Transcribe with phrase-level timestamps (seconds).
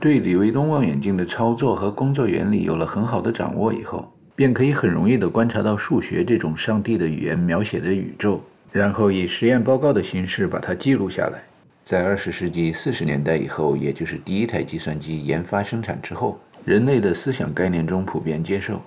[0.00, 8.42] 对李维东望远镜的操作和工作原理有了很好的掌握以后，便可以很容易地观察到数学这种上帝的语言描写的宇宙，
[8.72, 11.42] 然后以实验报告的形式把它记录下来。
[11.84, 18.80] 在二十世纪四十年代以后，也就是第一台计算机研发生产之后，人类的思想概念中普遍接受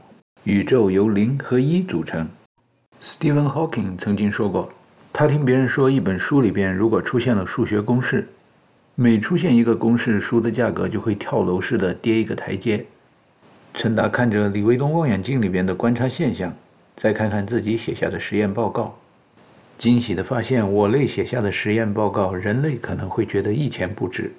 [0.46, 2.28] 宇宙由零和一组成。
[3.00, 4.68] Stephen Hawking 曾经说过，
[5.12, 8.28] 他听别人说一本书里边如果出现了数学公式，
[8.96, 12.86] 每出现一个公式，书的价格就会跳楼似的跌一个台阶。
[13.74, 16.54] 陈达看着李维东望远镜里边的观察现象，
[16.96, 18.96] 再看看自己写下的实验报告。
[19.80, 24.32] 惊喜地发现，我类写下的实验报告，人类可能会觉得一钱不值，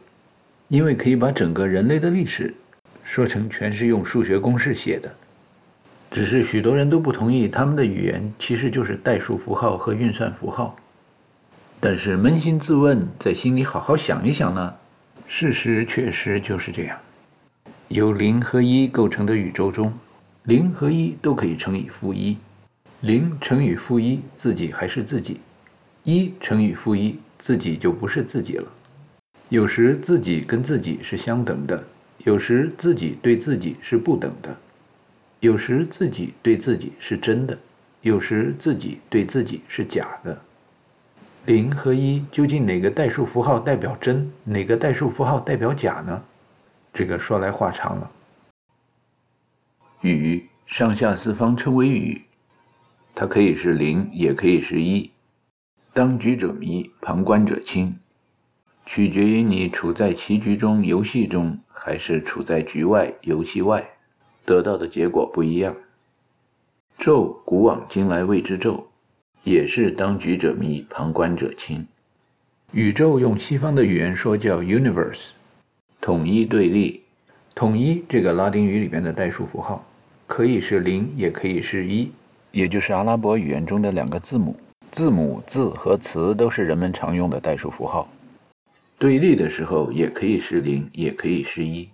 [0.69, 2.55] 因为可以把整个人类的历史
[3.03, 5.13] 说成全是用数学公式写的。
[6.13, 10.77] 只是许多人都不同意，他们的语言其实就是代数符号和运算符号。
[11.85, 14.75] 但是扪心自问，在心里好好想一想呢，
[15.27, 16.99] 事实确实就是这样。
[17.89, 19.93] 由零和一构成的宇宙中，
[20.45, 22.39] 零和一都可以乘以负一。
[23.03, 25.35] 零乘以负一，自己还是自己；
[26.05, 28.67] 一乘以负一，自己就不是自己了。
[29.51, 31.85] 有时自己跟自己是相等的，
[32.25, 34.49] 有时自己对自己是不等的；
[35.41, 37.59] 有时自己对自己是真的，
[38.01, 40.41] 有时自己对自己是假的。
[41.47, 46.23] 零和一，究竟哪个代数符号代表真，哪个代数符号代表假呢？
[46.93, 48.11] 这个说来话长了。
[50.01, 52.23] 宇，上下四方称为宇。
[53.15, 55.11] 它可以是零，也可以是一。
[55.93, 57.99] 当局者迷，旁观者清，
[58.87, 63.87] 取决于你处在棋局中、游戏中，还是处在局外、游戏外，
[64.47, 65.77] 得到的结果不一样。
[66.97, 68.89] 宙，古往今来谓之宙，
[69.45, 71.87] 也是当局者迷，旁观者清。
[72.73, 75.29] 宇宙用西方的语言说叫 universe，
[76.01, 77.03] 统一对立。
[77.55, 79.87] 统一这个拉丁语里边的代数符号，
[80.27, 82.11] 可以是零，也可以是一。
[82.51, 84.57] 也就是阿拉伯语言中的两个字母，
[84.91, 88.09] 字母、字和词都是人们常用的代数符号。
[88.99, 91.89] 对立的时候，也可以是零，也可以是一。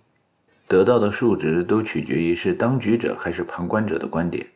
[0.68, 4.46] 得到的数值都取决于是当局者还是旁观者的观点。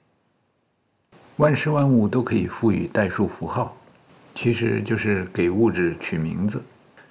[1.36, 3.76] 万事万物都可以赋予代数符号，
[4.36, 6.62] 其实就是给物质取名字。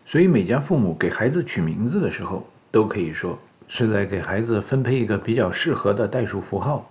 [0.06, 6.90] 所以每家父母给孩子取名字的时候，都可以说是在给孩子分配一个比较适合的代数符号。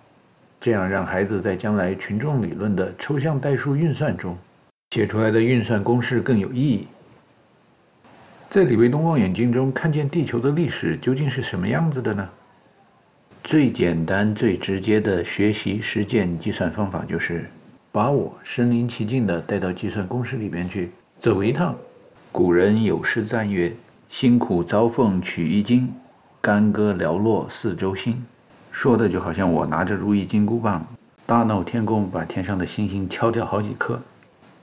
[0.60, 4.37] 这样让孩子在将来群众理论的抽象代数运算中
[4.91, 6.87] 写出来的运算公式更有意义。
[8.48, 12.28] 在李维东望远镜中看见地球的历史究竟是什么样子的呢？
[13.44, 17.50] 最简单、最直接的学习实践计算方法就是
[17.91, 21.75] 把我身临其境的带到计算公式里边去走一趟。
[22.30, 23.70] 古人有诗赞曰
[24.08, 25.92] ：“辛苦遭逢取一经，
[26.41, 28.25] 干戈寥落四周星。”
[28.70, 30.86] 说的就好像我拿着如意金箍棒，
[31.26, 34.00] 大闹天宫，把天上的星星敲掉好几颗。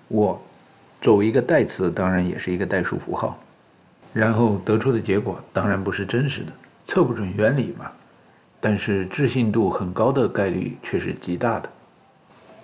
[0.07, 0.41] 我
[1.01, 3.37] 作为一个代词，当然也是一个代数符号，
[4.13, 6.51] 然后得出的结果当然不是真实的，
[6.85, 7.91] 测不准原理嘛。
[8.59, 11.69] 但是置信度很高的概率却是极大的。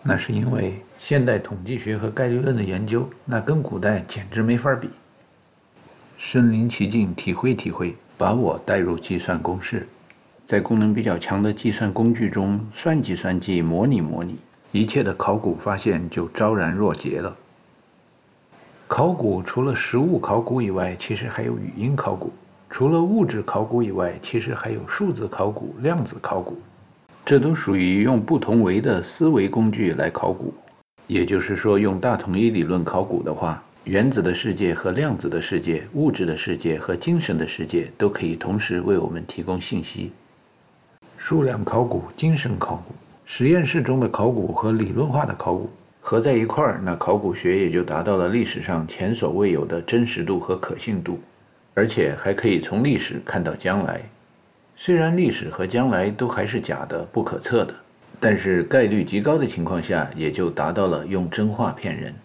[0.04, 4.90] 那是因为现代统计学和概率论的研究，那跟古代简直没法比。
[6.18, 9.88] 身临其境，体会体会，把我带入计算公式。
[10.46, 14.38] 在功能比较强的计算工具中算计算计、模拟模拟，
[14.72, 17.36] 一切的考古发现就昭然若揭了。
[18.88, 22.30] 考古除了实物考古以外，其实还有语音考古；
[22.70, 26.58] 除了物质考古以外，其实还有数字考古、量子考古。
[27.26, 30.54] 这都属于用不同维的思维工具来考古。
[31.08, 40.12] 也就是说，用大统一理论考古的话，原子的世界和量子的世界、物质的世界和精神的世界都可以同时为我们提供信息。
[41.18, 42.94] 数量考古、精神考古、
[43.26, 45.70] 实验室中的考古和理论化的考古
[46.02, 51.20] 合在一块儿，那考古学也就达到了历史上前所未有的真实度和可信度，
[51.76, 54.02] 而且还可以从历史看到将来。
[54.76, 57.76] 虽然历史和将来都还是假的、不可测的，
[58.20, 62.16] 但是概率极高的情况下，也就达到了用真话骗人。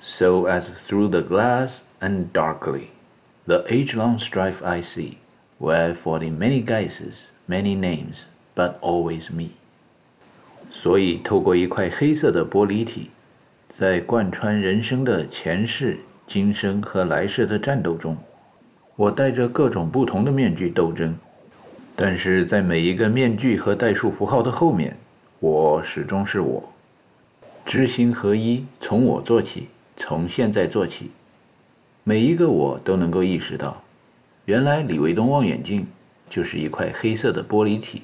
[0.00, 2.84] So as through the glass and darkly,
[3.44, 5.18] the age-long strife I see.
[5.58, 8.22] Where for the many guises, many names,
[8.56, 9.50] but always me。
[10.70, 13.10] 所以，透过一块黑色的玻璃体，
[13.68, 15.98] 在贯穿人生的前世、
[16.32, 18.16] 今生和来世的战斗中，
[18.94, 21.12] 我戴着各种不同的面具斗争。
[21.96, 24.96] 但是在每一个面具和代数符号的后面，
[25.40, 26.72] 我始终是我。
[27.66, 29.66] 知行合一，从我做起，
[29.96, 31.10] 从现在做起，
[32.04, 33.82] 每一个我都能够意识到。
[34.44, 35.84] 原来李维东望远镜
[36.28, 38.02] 就是一块黑色的玻璃体。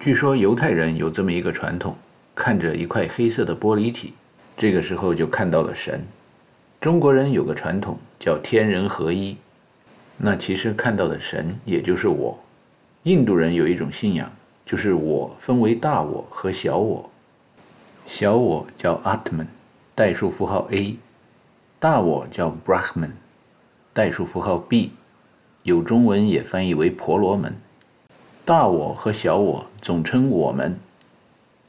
[0.00, 1.96] 据说犹太人有这么一个传统，
[2.34, 4.14] 看着一块黑色的玻璃体，
[4.56, 6.04] 这个时候就看到了神。
[6.80, 9.36] 中国人有个传统叫天人合一，
[10.16, 12.38] 那其实看到的神也就是我。
[13.02, 14.30] 印度人有一种信仰，
[14.64, 17.10] 就是我分为大我和小我，
[18.06, 19.46] 小我叫 Atman，
[19.96, 20.96] 代数符号 A，
[21.80, 23.10] 大我叫 Brahman，
[23.92, 24.92] 代数符号 B，
[25.64, 27.56] 有中文也翻译为婆罗门。
[28.44, 30.78] 大我和小我总称我们，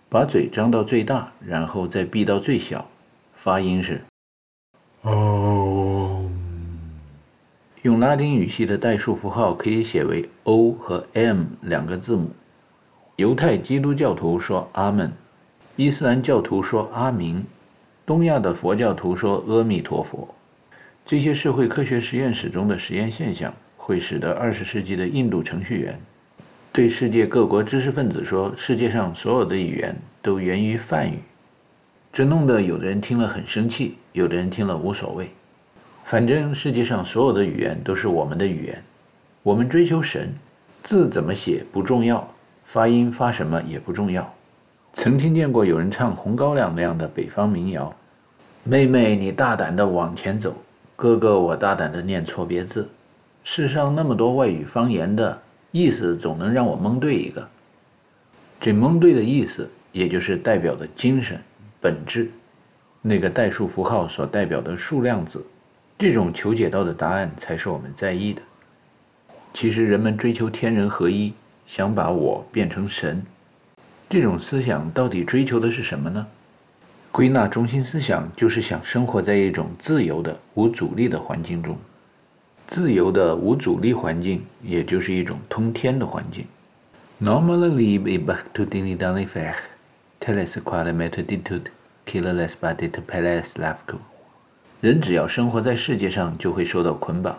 [0.07, 2.88] 把嘴张到最大，然后再闭到最小，
[3.33, 4.01] 发音是。
[5.01, 6.25] 哦
[7.84, 12.30] 用拉丁语系的代数符号可以写为 O 和 M 两个字母。
[13.16, 15.12] 犹太基督教徒说阿门，
[15.78, 17.46] 伊斯兰教徒说阿明，
[18.06, 20.28] 东亚的佛教徒说阿弥陀佛。
[21.06, 26.00] 这些社会科学实验室中的实验现象，会使得二十世纪的印度程序员。
[26.72, 31.19] 对世界各国知识分子说，世界上所有的语言都源于梵语，
[32.12, 35.29] 这弄得有的人听了很生气，有的人听了无所谓。
[36.03, 38.83] 反正世界上所有的语言都是我们的语言，
[39.44, 40.33] 我们追求神，
[40.83, 42.27] 字怎么写不重要，
[42.65, 44.33] 发音发什么也不重要。
[44.94, 47.95] 曾听见过有人唱《红高粱》那样的北方民谣
[48.63, 50.55] ：“妹妹你大胆的往前走，
[50.95, 52.89] 哥哥我大胆的念错别字。
[53.44, 55.39] 世上那么多外语方言的。”
[55.71, 57.47] 意思总能让我蒙对一个，
[58.59, 61.39] 这蒙对的意思，也就是代表的精神
[61.79, 62.31] 本质，
[63.01, 65.46] 那个代数符号所代表的数量子，
[65.98, 68.42] 这种求解到的答案才是我们在意的。
[69.54, 71.34] 其实人们追求天人合一，
[71.66, 73.24] 想把我变成神，
[74.10, 76.28] 这种思想到底追求的是什么呢？
[77.12, 81.75] 归纳中心思想就是想生活在一种自由的、无阻力的环境中。
[82.68, 86.46] 自由的无阻力环境，也就是一种通天的环境。
[87.19, 89.63] Normally, we back to the daily fact.
[90.19, 90.60] Tell us
[92.09, 92.33] quite a methoditude.
[92.33, 93.95] Kill less but it pays left.
[94.81, 97.38] 人只要生活在世界上，就会受到捆绑。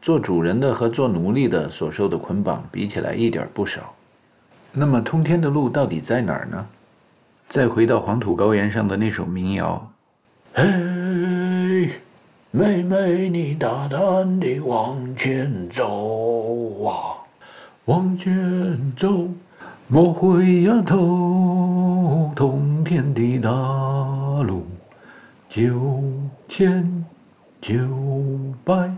[0.00, 3.94] 做主人的和做奴隶的所受的捆绑比起来一点不少。
[4.72, 6.66] 那么通天的路到底在哪儿呢？
[7.48, 9.90] 再回到黄土高原上的那首民谣。
[10.52, 11.90] 嘿。
[12.52, 17.16] 妹妹，你大胆地往前走啊，
[17.84, 19.28] 往前走，
[19.88, 22.32] 莫回呀头。
[22.34, 23.48] 通天的大
[24.42, 24.66] 路，
[25.48, 26.12] 九
[26.48, 27.04] 千
[27.60, 27.76] 九
[28.64, 28.92] 百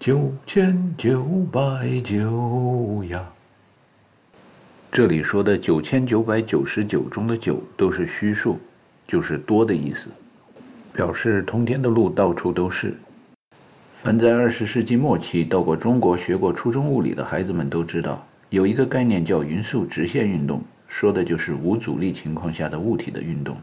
[0.00, 1.22] 九千九
[1.52, 3.24] 百九呀。
[4.90, 8.58] 这里说的九千九百九十九中的九都是虚数，
[9.06, 10.08] 就是多的意思。
[10.92, 12.92] 表示通天的路到处都是。
[13.94, 23.56] 凡在二十世纪末期到过中国学过初中物理的孩子们都知道，有一个概念叫匀速直线运动，说的就是无阻力情况下的物体的运动。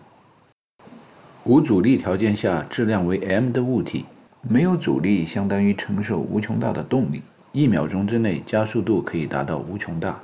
[1.43, 4.05] 无阻力条件下，质量为 m 的物体，
[4.47, 7.21] 没有阻力相当于承受无穷大的动力，
[7.51, 10.19] 一秒钟之内加速度可以达到无穷大，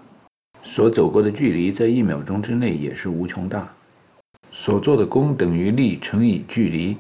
[0.64, 3.68] 所走过的距离在一秒钟之内也是无穷大。
[4.52, 6.98] 所做的功等于力乘以距离，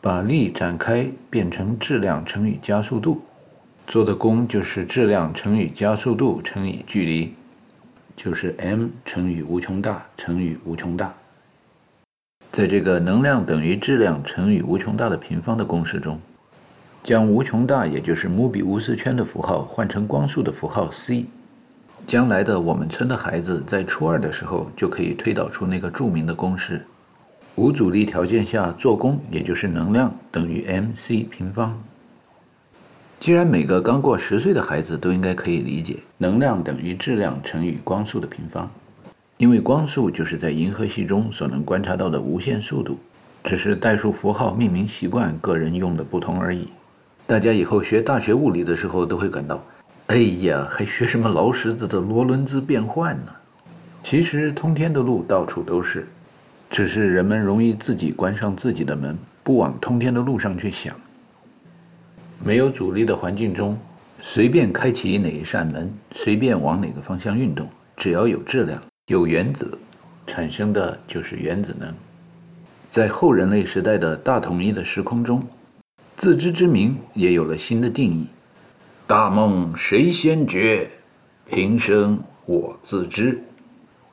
[0.00, 3.22] 把力展开变成质量乘以加速度，
[3.86, 7.34] 做的功就是质量乘以加速度乘以距离，
[8.14, 11.12] 就是 m 乘以无穷大乘以无穷大。
[12.52, 16.20] 在这个能量等于质量乘以无穷大的平方的公式中，
[17.02, 21.26] 将无穷大也就是摩比乌斯圈的符号换成光速的符号 c。
[22.06, 26.84] 将来的我们村的孩子在初二的时候就可以推导出那个著名的公式：
[27.54, 31.80] 无阻力条件下做功，也就是能量等于 mc 平方。
[33.20, 38.66] 既然每个刚过十岁的孩子都应该可以理解，能量等于质量乘以光速的平方，
[39.36, 42.98] 因为光速就是在银河系中所能观察到的无限速度，
[43.44, 46.66] 只是代数符号命名习惯个人用的不同而已。
[47.26, 49.62] 大家以后学大学物理的时候都会感到。
[50.06, 53.32] 哎呀，还学什么劳什子的罗伦兹变换呢？
[54.02, 56.08] 其实通天的路到处都是，
[56.70, 60.96] 只是人们容易自己关上自己的门，不往通天的路上去想。
[62.42, 63.78] 没有阻力的环境中，
[64.22, 69.78] 随便开启哪一扇门，随便往哪个方向运动，只要有质量、有原子，
[70.26, 71.92] 产生的就是原子能。
[72.88, 75.42] 在后人类时代的大统一的时空中，
[76.16, 78.26] 自知之明也有了新的定义。
[79.06, 80.88] 大梦谁先觉？
[81.50, 83.42] 平生我自知。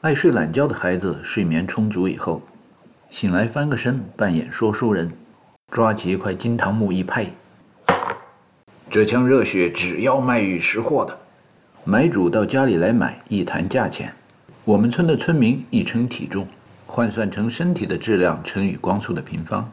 [0.01, 2.41] 爱睡懒觉的孩子，睡眠充足以后，
[3.09, 5.11] 醒来翻个身，扮演说书人，
[5.71, 7.25] 抓起一块金堂木一拍，
[8.89, 11.17] 这腔热血只要卖玉识货的，
[11.83, 14.13] 买主到家里来买，一谈价钱。
[14.63, 16.47] 我们村的村民一称体重，
[16.85, 19.69] 换算成身体的质量乘以光速的平方，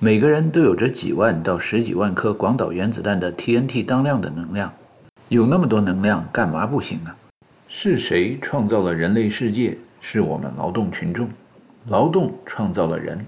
[0.00, 4.72] 每个人都有着几万到十几万颗广岛原子弹的 TNT 当量的能量。
[5.28, 7.14] 有那么多能量，干嘛不行呢？
[7.68, 9.78] 是谁创造了人类世界？
[10.00, 11.28] 是我们劳动群众，
[11.88, 13.24] 劳动创造了人。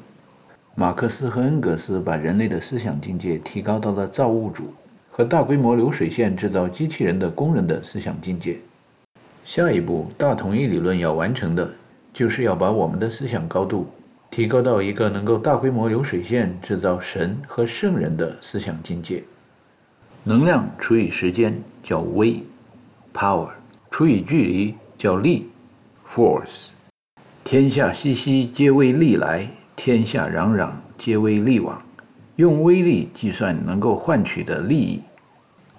[0.75, 4.73] 马克思和恩格斯把人类的思想境界提高到了造物主
[5.21, 8.57] 和大规模流水线制造机器人的工人的思想境界。
[9.45, 11.71] 下一步，大统一理论要完成的，
[12.11, 13.87] 就是要把我们的思想高度
[14.31, 19.23] 提高到一个能够大规模流水线制造神和圣人的思想境界。
[20.25, 22.43] 能量除以时间叫微
[23.13, 23.51] ，power
[23.91, 25.51] 除以距离叫力
[26.09, 26.69] ，force。
[27.45, 29.43] 天下熙熙，皆为利来；
[29.77, 31.79] 天下攘攘，皆为利往。
[32.37, 35.03] 用微力计算能够换取的利益，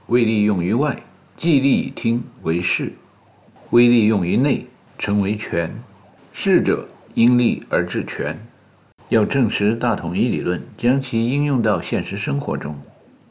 [0.07, 1.01] 微力用于外，
[1.37, 2.87] 既利以听为势；
[3.69, 4.65] 微力用于内，
[4.97, 5.73] 称为权。
[6.33, 8.37] 势者因利而治权。
[9.09, 12.75] 要证实大统一理论，将其应用到现实生活中。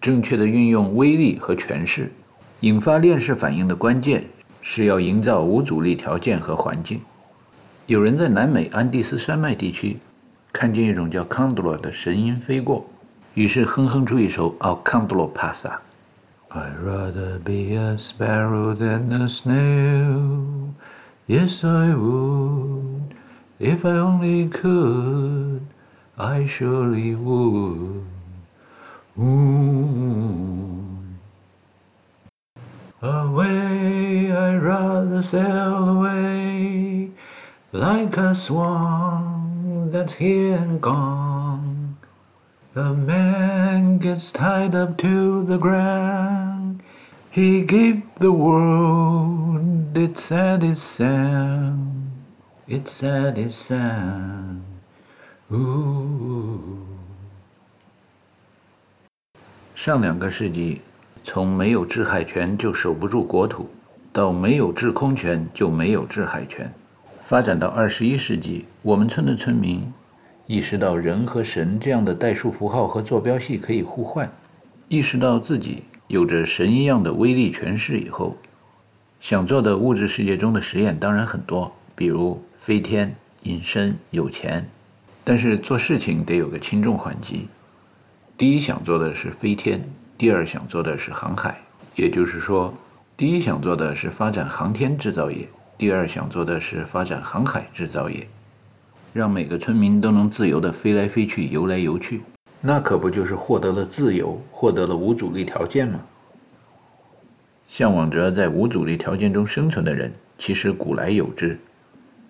[0.01, 2.11] 正确的运用威力和权势，
[2.61, 4.25] 引发链式反应的关键
[4.63, 7.01] 是要营造无阻力条件和环境。
[7.87, 9.97] 有人在南美安第斯山脉地区
[10.53, 12.87] 看见一种叫康德罗的神鹰飞过，
[13.35, 15.69] 于是哼哼出一首《奥康德罗帕萨》。
[16.53, 20.75] I'd rather be a sparrow than a snail.
[21.29, 23.15] Yes, I would.
[23.61, 25.65] If I only could,
[26.19, 28.05] I surely would.
[33.01, 37.11] Away, I'd rather sail away
[37.71, 41.97] like a swan that's here and gone.
[42.75, 46.40] The man gets tied up to the ground.
[47.33, 52.11] He gave the world its saddest sound.
[52.67, 54.63] Its saddest sound.
[55.53, 56.59] Ooh.
[59.77, 60.81] 上两个世纪，
[61.23, 63.71] 从没有制海权就守不住国土，
[64.13, 66.73] 到没有制空权就没有制海权，
[67.21, 69.87] 发展到二十一世纪，我们村的村民
[70.49, 74.29] 意识到人和神这样的代数符号和坐标系可以互换，
[74.89, 78.37] 意识到自己有着神一样的威力权势以后，
[79.21, 83.15] 想做的物质世界中的实验当然很多，比如飞天、
[83.45, 84.69] 隐身、有钱，
[85.23, 87.47] 但是做事情得有个轻重缓急。
[88.37, 89.89] 第一想做的是飞天，
[90.19, 91.57] 第二想做的是航海。
[91.95, 92.75] 也就是说，
[93.17, 95.49] 第一想做的是发展航天制造业，
[95.79, 98.27] 第二想做的是发展航海制造业，
[99.13, 102.21] 让每个村民都能自由地飞来飞去、游来游去，
[102.61, 106.01] 那可不就是获得了自由，获得了无阻力条件吗？
[107.67, 111.59] 向往着在无阻力条件中生存的人，其实古来有之，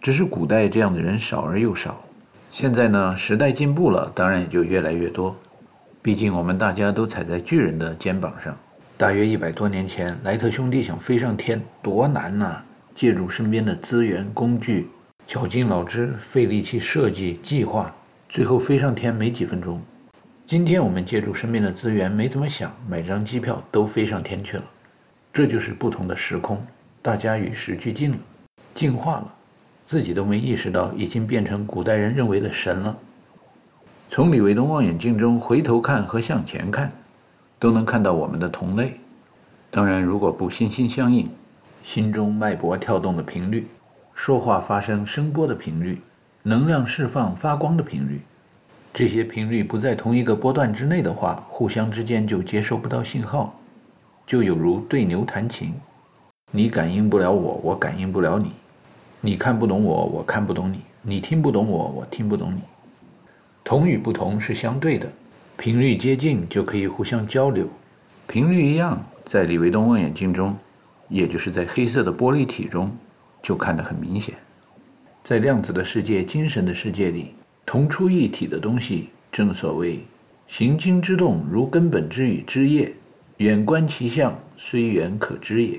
[0.00, 2.02] 只是古代这样的人少而又少。
[2.50, 5.34] 现在呢，时代进步了，当然也就越来越多。
[6.02, 8.56] 毕竟我们大家都踩在巨人的肩膀上。
[8.96, 12.62] 大约一百多年前，莱特兄弟想飞上天，多难呐！
[12.94, 14.88] 借助身边的资源、工具，
[15.26, 17.94] 绞尽脑汁，费力气设计、计划，
[18.28, 19.80] 最后飞上天没几分钟。
[20.50, 24.64] 今天我们借助身边的资源，没怎么想，买张机票都飞上天去了。
[25.33, 26.61] 这就是不同的时空，
[27.00, 28.16] 大家与时俱进了，
[28.75, 29.33] 进化了，
[29.85, 32.99] 自己都没意识到，已经变成古代人认为的神了。
[34.09, 36.90] 从李维东望远镜中回头看和向前看，
[37.61, 38.99] 都能看到我们的同类。
[39.71, 41.30] 当然，如果不心心相印，
[41.85, 43.69] 心中脉搏跳动的频率，
[44.16, 46.00] 说话发生声波的频率，
[46.42, 48.21] 能量释放发光的频率，
[48.92, 53.59] 这些频率不在同一个波段之内的话，互相之间就接收不到信号，
[54.26, 55.73] 就有如对牛弹琴，
[56.50, 58.52] 你感应不了我，我感应不了你，
[59.20, 62.61] 你看不懂我，我看不懂你，你听不懂我，我听不懂你。
[63.62, 65.06] 同与不同是相对的，
[65.56, 67.66] 频率接近就可以互相交流。
[68.26, 70.56] 频率一样，在李维东望远镜中，
[71.09, 72.90] 也就是在黑色的玻璃体中，
[73.40, 74.35] 就看得很明显。
[75.23, 80.00] 在量子的世界、精神的世界里，同出一体的东西，正所谓
[80.48, 82.92] “行经之动，如根本之与枝叶，
[83.36, 85.78] 远观其象，虽远可知也”。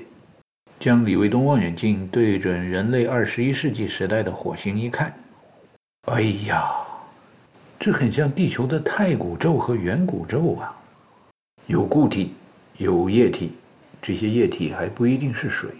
[0.80, 5.14] 将李卫东望远镜对准人类二十一世纪时代的火星一看，
[6.06, 6.70] 哎呀！
[7.78, 10.74] 这很像地球的太古宙和远古宙啊，
[11.66, 12.32] 有固体，
[12.78, 13.50] 有液体，
[14.00, 15.70] 这些液体还不一定是水，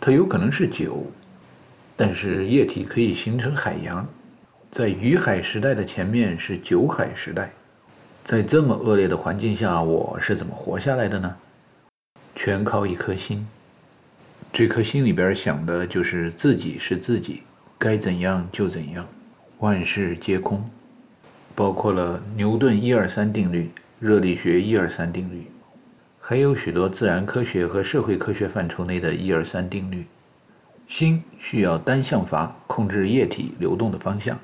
[0.00, 1.06] 它有可能是酒，
[1.96, 4.04] 但是液体可以形成海洋，
[4.76, 7.50] 在鱼海时代的前面是酒海时代，
[8.22, 11.34] 在这么恶劣的环境下，我是怎么活下来的呢？
[12.34, 13.46] 全靠一颗心。
[14.52, 17.40] 这颗心里边想的就是自己是自己，
[17.78, 19.08] 该怎样就怎样，
[19.60, 20.62] 万事皆空，
[21.54, 25.46] 包括了牛顿一二三定律、热力学一二三定律，
[26.20, 30.04] 还有许多自然科学和社会科学范畴内的一二三定律。
[30.86, 34.38] 心需要单向阀控制液体流动的方向，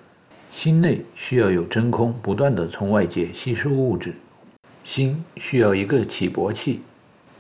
[0.53, 4.13] 心内需要有真空不断的从外界吸收物质，
[4.85, 6.83] 心需要一个起搏器，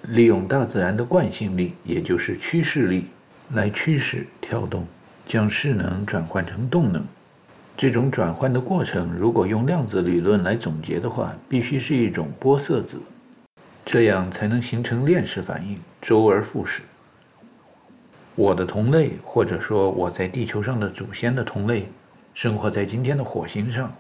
[0.09, 3.05] 利用大自然的惯性力，也就是趋势力，
[3.53, 4.87] 来驱使跳动，
[5.27, 7.05] 将势能转换成动能。
[7.77, 13.01] 这种转换的过程，如果用量子理论来总结的话，必须是一种玻色子，
[13.85, 16.81] 这样才能形成链式反应，周而复始。
[18.35, 21.87] 我的同类，或者说我在地球上的祖先的同类，
[22.35, 23.93] 生活在今天的火星上，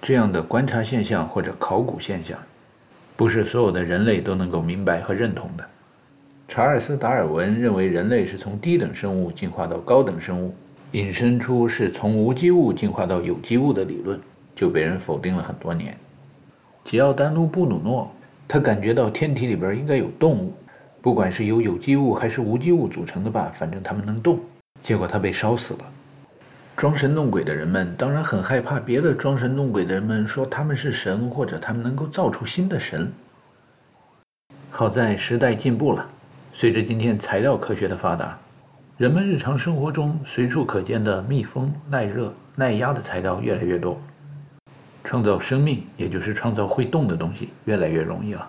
[0.00, 2.38] 这样的观察现象或者考古现象，
[3.16, 5.64] 不是所有的人类都能够明白和认同的。
[6.48, 10.54] 查尔斯·达尔文认为人类是从低等生物进化到高等生物，
[10.92, 14.18] 引申出是从无机物进化到有机物的理论，
[14.54, 15.94] 就被人否定了很多年。
[16.82, 18.10] 吉奥丹努·布鲁诺，
[18.48, 20.54] 他感觉到天体里边应该有动物。
[21.02, 24.40] 不管是由有机物还是无机物组成的吧，反正它们能动。
[24.82, 25.80] 结果他被烧死了。
[26.76, 33.10] 装神弄鬼的人们当然很害怕，别的装神弄鬼的人们说他们是神，或者他们能够造出新的神。
[34.70, 36.06] 好在时代进步了，
[36.52, 38.38] 随着今天材料科学的发达，
[38.98, 43.98] 人们日常生活中随处可见的密封、耐热、耐压的材料越来越多，
[45.02, 48.46] 创造生命，也就是创造会动的东西，越来越容易了。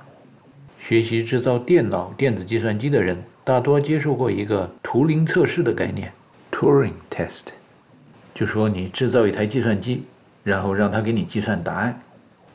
[0.81, 6.11] 学习制造电脑、电子计算机的人，大多接受过一个图灵测试的概念
[6.51, 7.45] （Turing Test），
[8.37, 10.03] 就说你制造一台计算机，
[10.43, 11.99] 然后让它给你计算答案。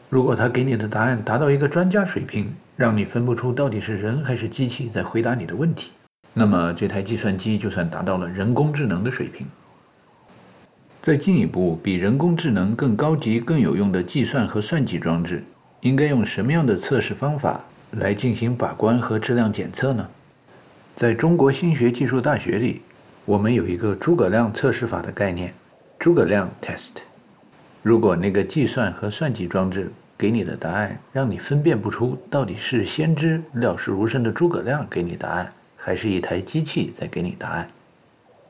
[0.08, 5.90] 如果它给你的答案达到一个专家水平，让你分不出到底是人还是机器在回答你的问题，
[6.34, 9.44] 那么这台计算机就算达到了人工智能的水平。
[11.00, 15.42] 再进一步，比人工智能更高级、更有用的计算和算计装置，
[15.80, 17.64] 应该用什么样的测试方法？
[17.90, 20.08] 来进行把关和质量检测呢？
[20.94, 22.82] 在中国新学技术大学里，
[23.24, 25.52] 我们有一个诸葛亮测试法的概念，
[26.02, 26.94] 诸葛亮 test。
[27.80, 29.88] 如果那个计算和算计装置
[30.18, 37.70] 给你的答案让你分辨不出到底是先知料事如神的诸葛亮给你答案，还是一台机器在给你答案，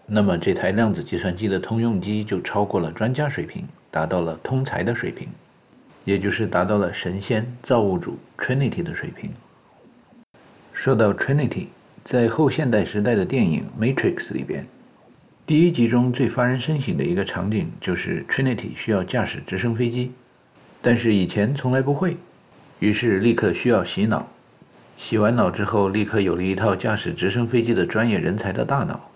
[0.07, 5.29] 那么这台量子计算机的通用机就超过了专家水平，达到了通才的水平。
[6.07, 9.31] 也就是达到了神仙造物主 Trinity 的水平。
[10.73, 11.67] 说到 Trinity，
[12.03, 14.67] 在后现代时代的电影《Matrix》里边，
[15.45, 20.13] 第一集中最发人深省的一个场景就是 Trinity 需要驾驶直升飞机，
[20.81, 22.17] 但是以前从来不会，
[22.79, 24.29] 于是立刻需要洗脑。
[24.97, 29.11] 洗完脑之后，立刻有了一套驾驶直升飞机的专业人才的大脑。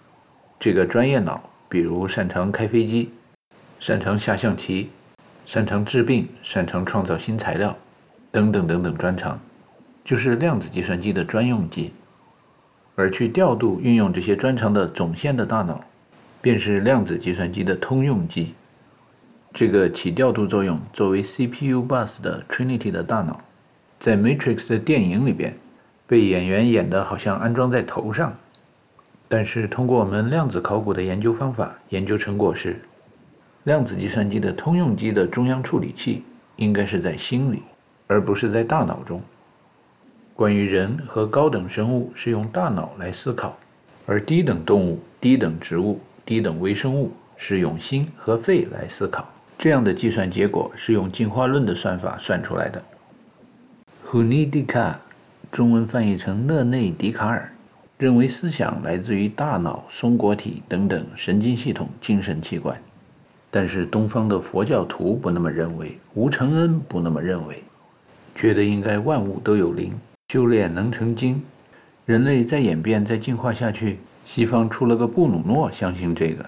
[0.58, 3.10] 这个专业脑，比如擅长开飞机，
[3.78, 4.90] 擅长下象棋。
[5.46, 7.76] 擅长治病，擅长创造新材料，
[8.32, 9.38] 等等等等专长，
[10.04, 11.92] 就是量子计算机的专用机。
[12.96, 15.84] 而去调度、运用这些专长的总线的大脑，
[16.40, 18.54] 便是量子计算机的通用机。
[19.52, 23.40] 这个起调度作用、作为 CPU bus 的 Trinity 的大脑，
[23.98, 25.56] 在 Matrix 的电影里边，
[26.06, 28.36] 被演员演的好像安装在头上。
[29.28, 32.78] 但是通过我们量子考古的研究方法，研究成果是。
[33.64, 36.22] 量子计算机的通用机的中央处理器
[36.54, 37.62] 应该是在心里，
[38.06, 39.20] 而不是在大脑中。
[40.34, 43.58] 关于人和高等生物是用大脑来思考，
[44.06, 49.32] 而低等动物、低等植物、低等微生物是用心和肺来思考。
[49.56, 52.82] 这样的计算结果是用进化论的算法算出来的。
[54.04, 55.00] 胡尼迪卡，
[55.50, 57.50] 中文翻译成勒内·笛卡尔，
[57.96, 62.76] 认为思想来自于大脑、松果体等等神经系统、精神器官。
[63.50, 67.62] 但是东方的佛教徒不那么认为，吴承恩不那么认为，
[68.34, 69.92] 觉得应该万物都有灵，
[70.28, 71.42] 修炼能成精，
[72.04, 73.98] 人类再演变再进化下去。
[74.26, 76.44] 西方出了个布鲁诺，相信这个。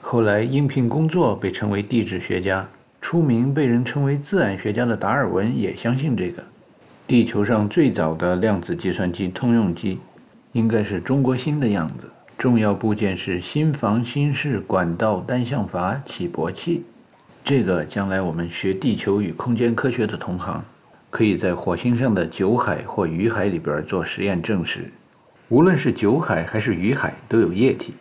[0.00, 2.66] 后来应聘工作被称为地质学家，
[3.00, 6.42] 出名被人称为自然学家的达尔文也相信这个。
[7.06, 9.98] 地球上最早的量子计算机通用机，
[10.52, 12.08] 应该是中国芯的样子。
[12.38, 16.84] 重要部件是心房、心室、管道、单向阀、起搏器。
[17.44, 20.64] 这个将来我们学地球与空间科学的同行，
[21.10, 24.90] 可以在火星上的酒海或鱼海里边做实验证实。
[25.50, 27.92] 无论是酒海还是鱼海，都有液体。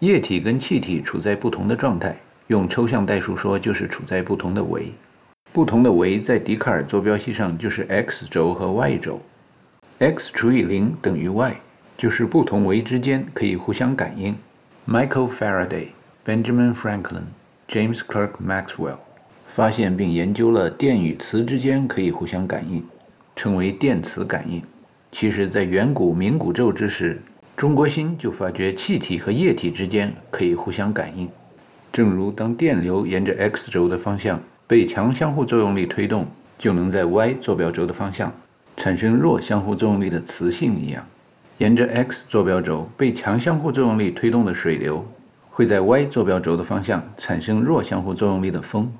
[0.00, 2.14] 液体跟气体处在不同的状态，
[2.48, 4.92] 用抽象代数说，就是处在不同的维。
[5.50, 9.18] 不同的维在笛卡尔坐标系上就是 x 轴和 y 轴。
[9.98, 11.56] x 除以零等于 y，
[11.96, 14.36] 就是不同维之间可以互相感应。
[14.86, 15.86] Michael Faraday、
[16.26, 17.24] Benjamin Franklin、
[17.66, 18.98] James Clerk Maxwell
[19.48, 22.84] 发现并研究了电与磁之间可以互相感应，
[23.34, 24.62] 称为电磁感应。
[25.12, 27.20] 其实，在远古冥古宙之时，
[27.56, 31.28] 中国心就发觉气体和液体之间可以互相感应。
[31.92, 38.32] 正如当电流沿着 x 轴的方向被强相互作用力推动，就能在 y 坐标轴的方向
[38.76, 41.04] 产生弱相互作用力的磁性一样，
[41.58, 45.04] 沿着 x 坐标轴被强相互作用力推动的水流
[45.50, 48.90] 会在 y 坐标轴的方向产生弱相互作用力的风。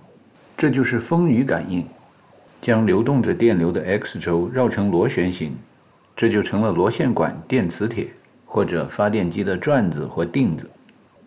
[0.56, 1.86] 这就是风雨感应，
[2.60, 5.52] 将流动着电流的 x 轴绕成螺旋形，
[6.20, 8.08] 这就成了螺线管、电磁铁
[8.44, 10.68] 或者发电机的转子或定子。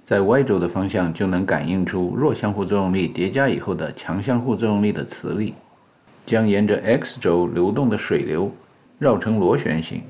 [0.03, 5.55] 在 y 轴的方向就能感应出弱相互作用力叠加以后的强相互作用力的磁力，
[6.27, 8.51] 将沿着 x 轴流动的水流
[8.99, 10.03] 绕成螺旋形，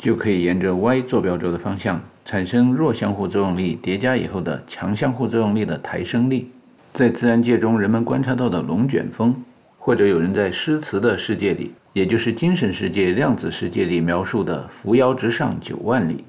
[0.00, 6.50] 就可以沿着 y 坐标轴的方向产生弱相互作用力叠加以后的强相互作用力的抬升力。
[6.92, 9.36] 在自然界中，人们观察到的龙卷风，
[9.84, 16.24] 或者有人在诗词的世界里，也就是精神世界、量子世界里描述的扶摇直上九万里。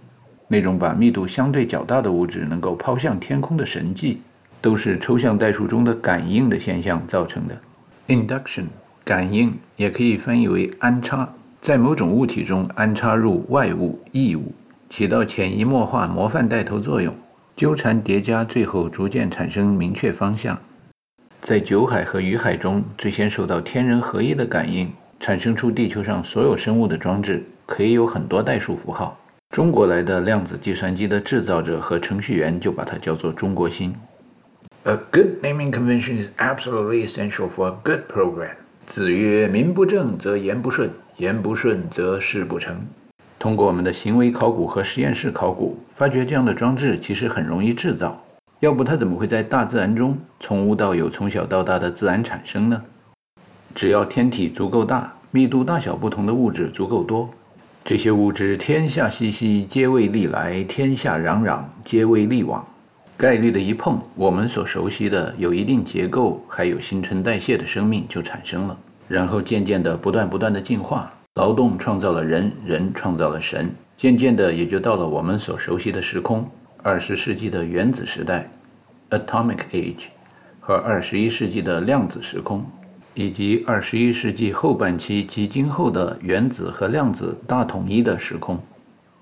[0.50, 4.20] 那种把密度相对较大的物质能够抛向天空的神迹，
[4.60, 7.58] 都是抽象代数中的感应的现象造成的。
[8.10, 8.66] Induction
[9.06, 14.54] 感应也可以翻译为安插，在某种物体中安插入外物、异物，
[14.90, 17.16] 起到潜移默化、模范带头作用，
[17.56, 20.60] 纠缠叠加，最后逐渐产生明确方向。
[21.46, 29.16] 在酒海和鱼海中，最先受到天人合一的感应，产生出地球上所有生物的装置，可以有很多代数符号。
[29.52, 33.94] 中国来的量子计算机的制造者和程序员就把它叫做中国心。
[34.86, 38.56] A good naming convention is absolutely essential for a good program。
[38.88, 42.76] 子曰：“名不正则言不顺，言不顺则事不成。”
[43.38, 48.20] 通过我们的行为考古和实验室考古，发觉这样的装置其实很容易制造。
[48.62, 52.82] 要不它怎么会在大自然中从无到有、从小到大的自然产生呢？
[53.76, 57.30] 只要天体足够大，密度大小不同的物质足够多。
[57.84, 62.66] 这些物质，天下熙熙，皆为利来；天下攘攘，皆为利往。
[63.18, 68.78] 概率的一碰，我们所熟悉的有一定结构，还有新陈代谢的生命就产生了。
[69.08, 76.50] 然后渐渐的，不断不断的进化，劳动创造了人，人创造了神，渐渐的也就到了我们所熟悉的时空——
[76.88, 78.48] 二十世纪的原子时代
[79.10, 80.06] （Atomic Age）
[80.60, 82.64] 和二十一世纪的量子时空。
[83.16, 88.62] 以及二十一世纪后半期及今后的原子和量子大统一的时空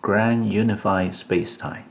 [0.02, 1.84] （Grand Unified Spacetime）。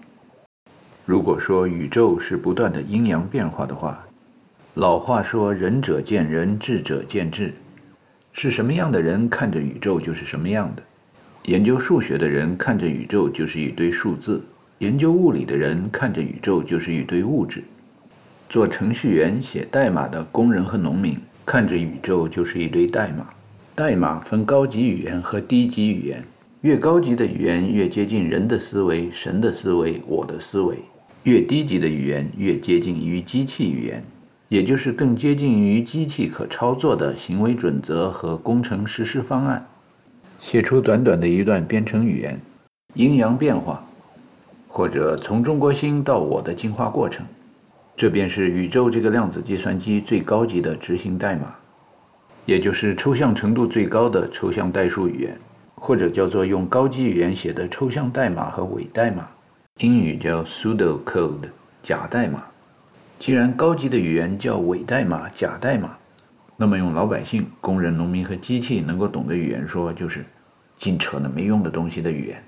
[1.06, 4.04] 如果说宇宙是不断的阴阳变化的话，
[4.74, 7.54] 老话说“仁者见仁，智者见智”，
[8.34, 10.82] 是什么样的人看着宇宙就是什么样的。
[11.44, 14.44] 研究数学的人看着宇宙就是一堆数字，
[14.82, 17.62] 研究物理的人看着宇宙就是一堆物质。
[18.48, 21.16] 做程序员、写代码的工人和农民。
[21.44, 23.28] 看着宇宙就是一堆代码，
[23.76, 26.24] 代码分高级语言和低级语言，
[26.62, 30.74] 越高级的语言越接近人的思维、神的思维、我的思维；
[31.22, 34.02] 越低级的语言越接近于机器语言，
[34.48, 39.64] 也就是更接近于机器可操作的行为准则和工程实施方案。
[40.40, 42.40] 写出短短的一段编程语言，
[42.94, 43.84] 阴阳变化，
[44.72, 47.26] 或者从中国心到我的进化过程。
[47.94, 51.54] 这便是宇宙这个量子计算机最高级的执行代码，
[52.46, 55.38] 也就是抽象程度最高的抽象代数语言，
[55.74, 59.28] 或者叫做用高级语言写的抽象代码和伪代码。
[59.76, 61.50] 英语叫 pseudo code，
[61.82, 62.42] 假代码。
[63.18, 65.90] 既然高级的语言叫伪代码、假代码，
[66.56, 70.24] 那么用老百姓、工人、农民和机器能够懂的语言说，就是
[70.78, 72.42] 净扯那没用的东西的语言。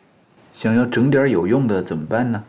[0.54, 2.42] 想要整点有用的怎么办呢？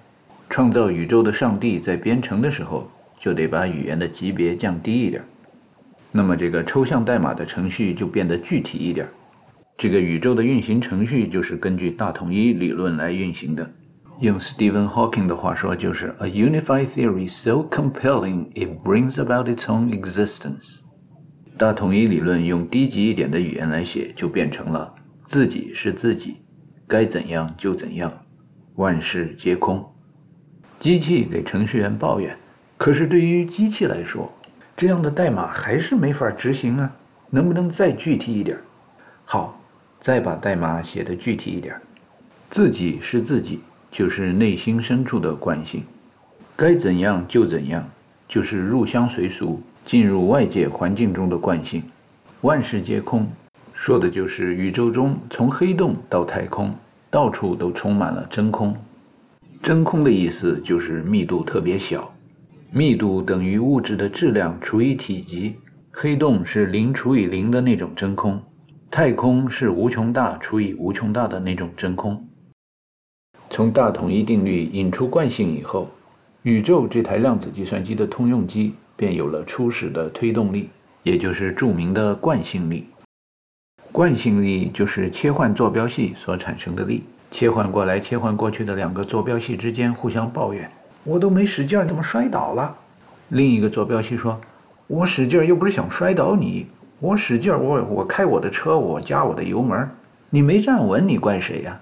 [0.48, 2.88] 创造宇宙的上帝在编程的时候，
[3.18, 5.24] 就得把语言的级别降低一点。
[6.12, 9.08] 那么这个抽象代码的程序就变得具体一点。
[9.76, 13.70] 这个宇宙的运行程序就是根据大统一理论来运行的。
[14.22, 20.78] 用 Stephen Hawking 的话说，就是 A unified theory so compelling it brings about its own existence。
[21.58, 24.94] 大统一理论用低级一点的语言来写，就变成了
[25.26, 26.38] 自己是自己，
[26.88, 28.12] 该怎样就怎样，
[28.76, 29.84] 万事皆空。
[30.80, 32.36] 机器给程序员抱怨，
[32.78, 34.32] 可是对于机器来说，
[34.76, 36.96] 这样的代码还是没法执行啊！
[37.30, 38.58] 能不能再具体一点？
[39.24, 39.60] 好，
[40.00, 41.76] 再把代码写得具体一点。
[42.50, 45.84] 自己是自己，就是内心深处的惯性，
[46.56, 47.84] 该怎样就怎样，
[48.28, 51.82] 就是入乡随俗、进入外界环境中的惯性。
[52.42, 53.28] 万事皆空，
[53.78, 56.74] 说的就是宇宙中从黑洞到太空，
[57.12, 58.74] 到处都充满了真空。
[59.62, 62.10] 真空的意思就是密度特别小，
[62.72, 65.56] 密度等于物质的质量除以体积。
[65.92, 68.42] 黑洞是零除以零的那种真空，
[68.90, 72.26] 太空是无穷大除以无穷大的那种真空。
[73.50, 75.92] 从大统一定律引出惯性以后，
[76.44, 80.70] 宇宙这台量子计算机的通用机便有了初始的推动力，
[81.04, 82.86] 也就是著名的惯性力。
[83.96, 87.06] 惯性力就是切换坐标系所产生的力。
[87.32, 90.70] 切换过来、切换过去的两个坐标系之间互相抱怨
[91.06, 92.76] ：“我都没使劲，怎么摔倒了？”
[93.30, 94.38] 另一个坐标系说
[94.88, 96.68] ：“我使劲又不是想摔倒你，
[97.00, 99.90] 我使劲，我我开我的车，我加我的油门，
[100.30, 101.80] 你没站稳，你怪谁呀？”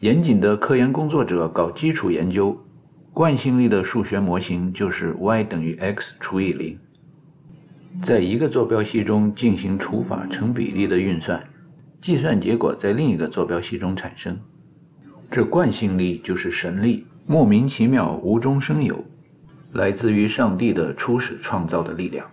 [0.00, 2.54] 严谨的科研工作者搞基础研究，
[3.14, 6.78] 惯性力的数学模型就是 y 等于 x 除以零，
[8.02, 11.42] 在一个坐标系中进行除法成比例的运算。
[12.00, 14.38] 计算结果在另一个坐标系中产生，
[15.30, 19.02] 这惯性力就是神力，莫名其妙，无中生有，
[19.72, 22.26] 来自于上帝的初始创造的力量。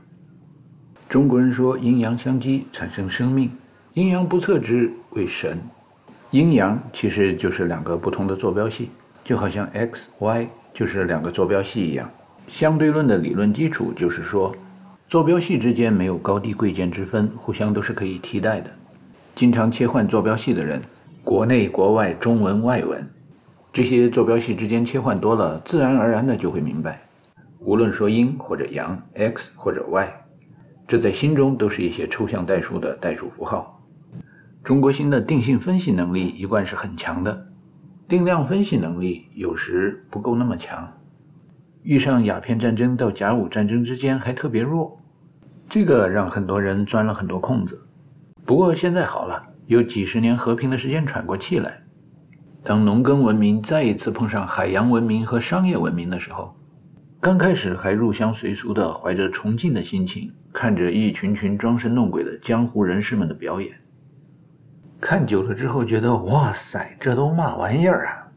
[1.08, 3.50] 中国人说阴阳相激产生生命，
[3.93, 5.58] 阴阳不测之为神。
[6.32, 8.89] 阴阳其实就是两个不同的坐标系，
[9.24, 12.10] 就好像 x、y 就是两个坐标系一样。
[12.47, 14.54] 相对论的理论基础就是说，
[15.12, 18.71] 坐标系之间没有高低贵贱之分，互相都是可以替代的。
[19.36, 20.82] 经常切换坐标系的人，
[21.21, 23.06] 国内国外中文外文，
[23.74, 27.02] 这些坐标系之间切换多了，自然而然的就会明白，
[27.60, 30.10] 无论说阴或者阳，x 或者 y，
[30.88, 33.84] 这在心中都是一些抽象代数的代数符号。
[34.63, 37.47] 中国心的定性分析能力一贯是很强的，
[38.08, 40.89] 定量分析能力有时不够那么强，
[41.84, 44.97] 遇上鸦片战争到甲午战争之间还特别弱，
[45.71, 47.81] 这个让很多人钻了很多空子。
[48.43, 51.81] 不过现在好了，有几十年和平的时间喘过气来。
[52.62, 56.53] 当农耕文明再一次碰上海洋文明和商业文明的时候，
[57.21, 63.71] 刚开始还入乡随俗的，怀着崇敬的心情，看着一群群装神弄鬼的江湖人士们的表演。
[64.99, 68.27] 看久了之后，觉得哇塞，这都嘛玩意儿啊！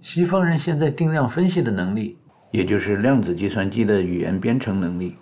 [0.00, 2.16] 西方人现在定量分析的能力，
[2.52, 5.16] 也就是量子计算机的语言编程能力，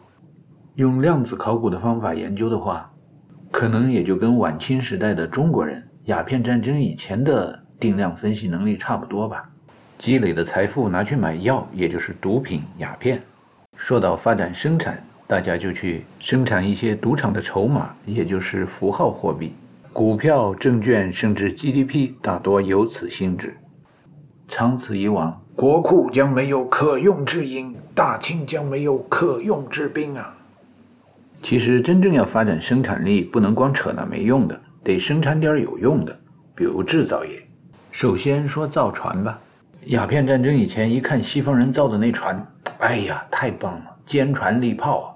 [0.78, 2.88] 用量子考古的方法研究的话。
[3.50, 9.50] 可能也就跟晚清时代的中国人、鸦片战争以前的定量分析能力差不多吧。
[9.98, 13.20] 积累的财富拿去买药，也就是毒品、鸦片。
[13.76, 19.54] 说到发展生产，大家就去生产一些赌场的筹码，也就是符号货币、
[19.92, 23.56] 股票、证券，甚至 GDP，大多有此性质。
[24.46, 30.36] 长此以往，国库将没有可用之银，大清将没有可用之兵啊！
[31.42, 36.18] 其实，真正要发展生产力，不能光扯那没用的，得生产点有用的，
[36.54, 37.42] 比如制造业。
[37.90, 39.38] 首先说造船吧。
[39.86, 42.46] 鸦片战争以前，一看西方人造的那船，
[42.78, 45.06] 哎呀，太棒了，坚船利炮啊！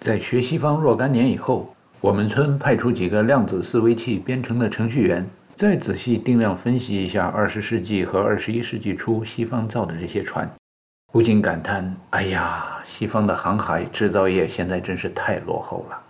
[0.00, 10.50] 在学西方若干年以后，我们村派出几个量子思维器编程的程序员，再仔细定量分析一下二十世纪和二十一世纪初西方造的这些船。
[11.14, 16.00] 不禁感叹：“哎呀，西方的航海制造业现在真是太落后了。”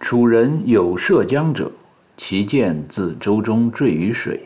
[0.00, 1.72] 楚人有涉江者，
[2.14, 4.42] 其剑自舟中坠于水。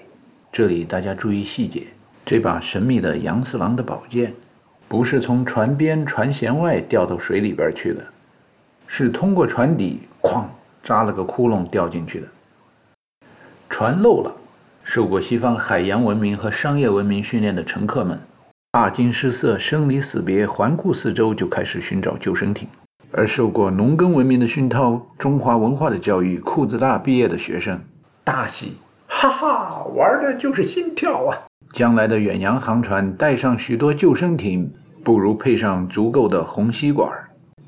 [0.52, 1.88] 这里大家注意细节，
[2.24, 4.32] 这把神秘的杨四郎的宝剑，
[4.86, 8.06] 不是从船边船舷外掉到水里边去的，
[8.86, 10.44] 是通过船底哐
[10.84, 12.28] 扎了个窟窿掉进去的。
[13.68, 14.32] 船漏了，
[14.84, 18.16] 受过西方海洋文明和商业文明训练的乘客们。
[18.74, 22.66] 大惊失色，生离死别，环顾四周，就开始寻找救生艇。
[23.10, 27.78] 而受过农耕文明的熏陶、中华文化的教育、裤子大毕业的学生
[28.24, 31.36] 大喜，哈哈，玩的就是心跳啊！
[31.74, 34.72] 将来的远洋航船带上许多救生艇，
[35.04, 37.12] 不如配上足够的虹吸管。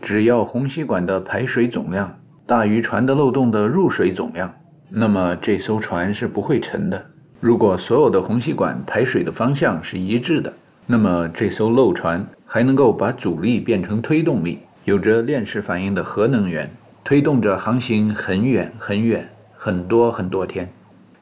[0.01, 4.51] 只要虹吸管的排水总量大于船的漏洞的入水总量，
[4.89, 7.05] 那么这艘船是不会沉的。
[7.41, 10.51] 如果所有的虹吸管排水的方向是一致的。
[10.87, 16.71] 那么这艘漏船还能够把阻力变成推动力，有着链式反应的核能源，
[17.03, 20.71] 推动着航行很远很远很多很多天，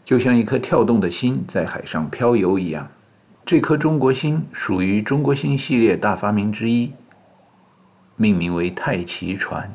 [0.04, 2.88] 就像一颗跳动的心在海上漂游一样。
[3.44, 6.92] 这颗中国心属于中国心系列大发明之一，
[8.16, 9.70] 命名为太奇船。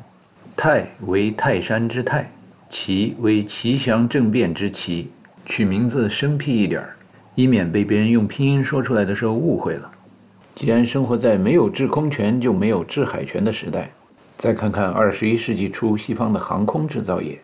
[0.54, 2.30] 太为泰山之泰，
[2.68, 5.08] 奇为奇祥政变之奇，
[5.46, 6.96] 取名字生僻一点儿。
[7.38, 9.88] 以免被别人用拼音说出来的时候误会了。
[10.56, 13.92] 既然生活在没有制空权就没有制海权的时代，
[14.36, 17.38] 再看看二十一世纪初西方的航空制造业，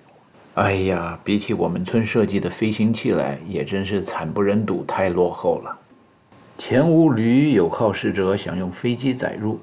[0.55, 5.79] 哎呀，比起我们村设计的飞行器来，也真是惨不忍睹，太落后了。
[6.59, 9.61] 前无驴，有好事者想用飞机载入。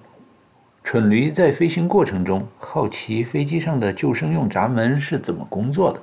[0.82, 6.02] 蠢驴在飞行过程中好奇飞机上的救生用闸门是怎么工作的，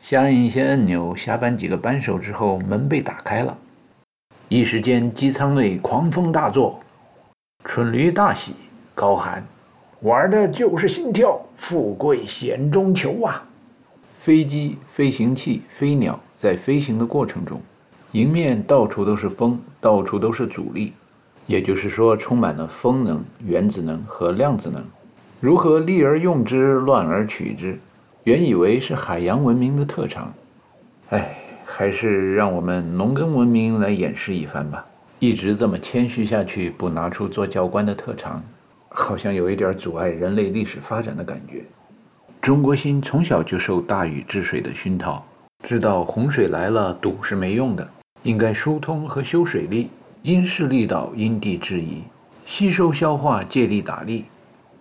[0.00, 3.56] 瞎按一些按钮，下扳几个扳手之后，门被打开了。
[4.48, 6.80] 一时间，机舱内狂风大作，
[7.64, 8.54] 蠢驴大喜，
[8.94, 9.44] 高喊
[10.00, 13.44] ：“玩的就是心跳，富贵险中求啊！”
[14.18, 17.60] 飞机、飞行器、飞鸟在飞行的过程中，
[18.12, 20.94] 迎面到处都是风，到处都是阻力，
[21.46, 24.82] 也就是说，充满了风能、原子能和量子能。
[25.40, 27.78] 如何利而用之，乱而取之？
[28.24, 30.32] 原以为是海洋文明的特长，
[31.08, 34.84] 哎，还是让我们农耕文明来演示一番吧。
[35.18, 38.42] 一直这么谦虚下去，不拿出做教官的特长，
[38.90, 41.64] 好像有一点阻碍人类历史发展的感觉。
[42.42, 45.24] 中国心从小就受大禹治水的熏陶，
[45.62, 47.88] 知道洪水来了堵是没用的，
[48.22, 49.88] 应该疏通和修水利，
[50.22, 52.02] 因势利导，因地制宜，
[52.44, 54.24] 吸收消化，借力打力。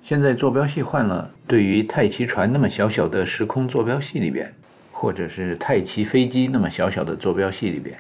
[0.02, 4.54] 现在坐标系换了，对于太极船那么小小的时空坐标系里边，
[4.92, 7.98] 或者是太极飞机那么小小的坐标系里边，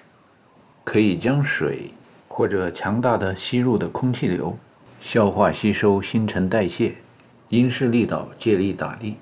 [0.83, 1.91] 可以将水
[2.27, 4.57] 或者强大的吸入的空气流
[4.99, 6.93] 消化吸收，新陈代谢，
[7.49, 9.15] 因势利导，借力打力。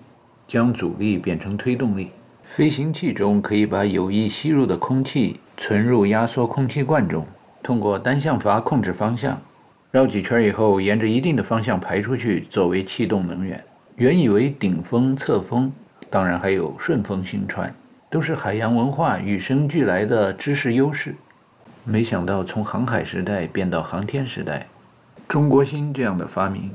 [0.48, 2.10] 将阻力变成推动力。
[2.42, 7.28] 飞行器中可以把有意吸入的空气存入压缩空气罐中，
[7.62, 9.42] 通过单向阀控制方向，
[9.90, 13.64] 绕几圈以后，沿着一定的方向排出去，作为气动能源。
[13.96, 15.72] 原以为顶风侧风，
[16.10, 17.74] 当然还有顺风行船，
[18.10, 21.16] 都是海洋文化与生俱来的知识优势。
[21.86, 24.68] 没想到从航海时代变到航天时代，
[25.28, 26.70] 中国芯这样的发明，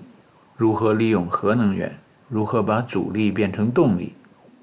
[0.57, 1.95] 如何利用核能源？
[2.29, 4.15] 如何把阻力变成动力？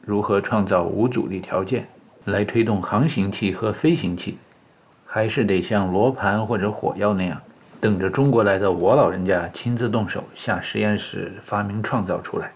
[0.02, 1.88] 如何创造无阻力条件
[2.26, 4.40] 来推动航行器和飞行器？
[5.06, 7.40] 还是得像罗盘或者火药那样，
[7.82, 12.52] 等着中国来的我老人家亲自动手下实验室发明创造出来。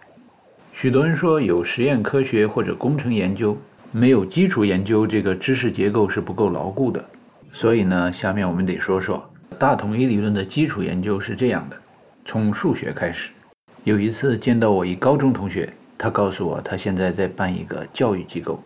[0.73, 3.57] 许多人说有实验科学或者工程研究，
[3.91, 7.03] 没有基础研究，这个知识结构是不够牢固的。
[7.51, 9.23] 所以呢，下面我们得说说
[9.57, 11.77] 大统一理论的基础研究是这样的：
[12.25, 13.29] 从数学开始。
[13.83, 18.61] 有一次见到我一高中同学，他告诉我他现在在办一个教育机构，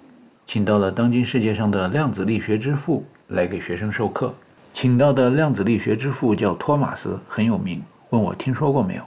[0.46, 4.34] 请到了当今世界上的量子力学之父来给学生授课。
[4.80, 7.82] 请到的量子力学之父叫托马斯，很有名。
[8.12, 9.02] 问我听说过没有？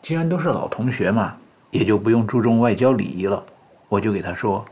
[0.00, 1.34] 既然都是老同学嘛，
[1.72, 3.44] 也就不用注重外交礼仪了。
[3.88, 4.64] 我就给他说：“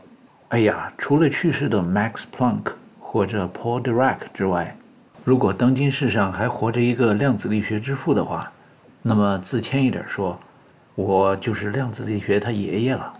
[0.47, 4.77] 哎呀，除了去世的 Max Planck 或者 Paul Dirac 之外，
[5.25, 8.49] 如果当今世上还活着一个量子力学之父的话，
[9.01, 10.39] 那么自谦一点说。”
[10.95, 13.13] 我就是量子力学他爷爷了。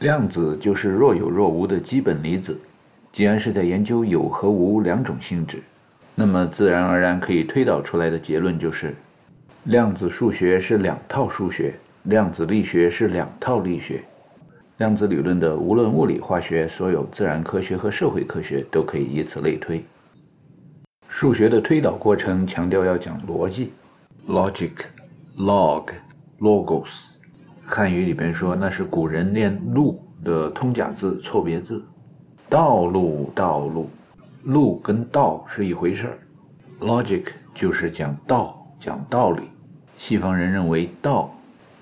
[0.00, 2.58] 量子就是若有若无的基本粒子。
[3.14, 5.62] 既然是在研究有和无两种性质，
[6.16, 8.92] 那么自然而然可以推导出来的结论就是：
[9.66, 14.02] 量子数学是两套数学，量子力学是两套力学。
[14.78, 19.84] 量子理论的无论物理、化学，所有自然科学和社会科学都可以以此类推。
[21.08, 23.70] 数学的推导过程强调要讲逻辑
[24.26, 25.84] ，logic，log。
[26.40, 27.10] logos，
[27.64, 31.80] 汉语里边说那是古人念路的通假字错别字，
[32.54, 33.90] 道路道路，
[34.44, 36.18] 路跟道是一回事儿
[36.78, 39.42] ，logic 就是讲道讲道理。
[39.98, 41.34] 西方人认为道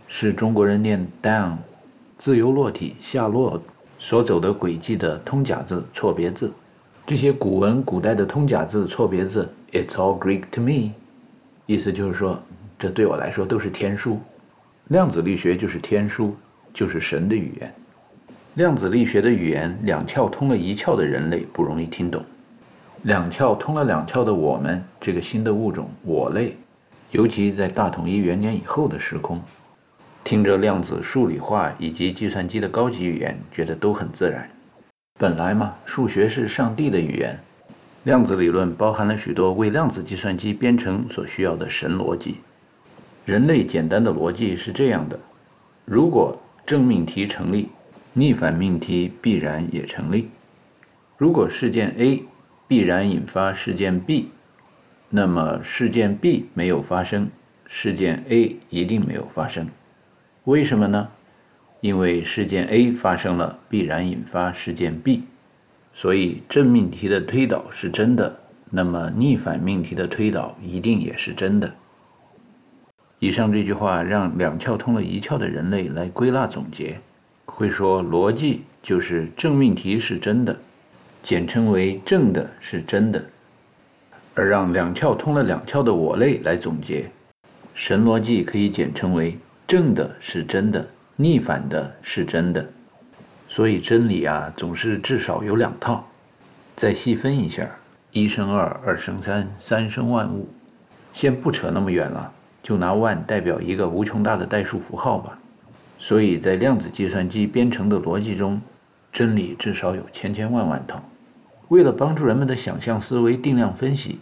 [0.08, 1.56] 是中国人念 down，
[2.16, 3.61] 自由落体下落
[3.98, 6.50] 所走的轨迹的通假字错别字。
[7.06, 10.92] 这些古文古代的通假字错别字，it's all Greek to me，
[11.66, 12.40] 意思就是说
[12.78, 14.18] 这对我来说都是天书。
[14.88, 16.35] 量子力学就是天书，
[16.72, 17.74] 就是神的语言。
[18.55, 22.21] 量子力学的语言，两窍通了一窍的人类不容易听懂；
[23.05, 26.55] 两窍通了两窍的我们，这个新的物种我类，
[27.12, 29.41] 尤其在大统一元年以后的时空，
[30.23, 34.46] 听着量子数理化以及计算机的高级语言，觉得都很自然。
[35.19, 37.38] 本来嘛，数学是上帝的语言，
[38.05, 42.37] 量子理论包含了许多为量子计算机编程所需要的神逻辑。
[43.25, 45.19] 人类简单的逻辑是这样的：
[45.87, 46.37] 如果
[46.67, 47.71] 正命题成立，
[48.15, 50.27] 逆反命题必然也成立；
[51.17, 52.23] 如果事件 A
[52.69, 54.29] 必然引发事件 B，
[55.08, 57.31] 那么事件 B 没有发生，
[57.67, 59.67] 事件 A 一定没有发生。
[60.44, 61.08] 为什么呢？
[61.81, 65.23] 因为事件 A 发生了，必然引发事件 B，
[65.94, 68.38] 所以正命题的推导是真的，
[68.71, 71.75] 那么逆反命题的推导一定也是真的。
[73.19, 77.00] 以上这句话让两窍通了一窍的人类来归纳总结，
[77.55, 80.59] 会说逻辑就是正命题是真的，
[81.23, 83.23] 简称为正的是真的，
[84.35, 87.11] 而让两窍通了两窍的我类来总结，
[87.75, 89.37] 神逻辑可以简称为
[89.69, 92.67] 正的是真的，逆反的是真的。
[93.48, 96.09] 所以真理啊，总是至少有两套。
[96.75, 97.69] 再细分一下，
[98.11, 100.48] 一生二，二生三，三生万物。
[101.13, 102.33] 先不扯那么远了，
[102.63, 105.38] 就拿万代表一个无穷大的代数符号吧。
[106.03, 108.61] 所以在量子计算机编程的逻辑中，
[109.13, 111.00] 真理至少有千千万万套。
[111.69, 114.19] 为了帮助人们的想象思维定量分析，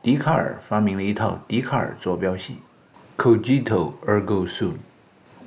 [0.00, 2.58] 笛卡尔发明了一套笛卡尔坐标系
[3.18, 4.74] ：Cogito ergo sum。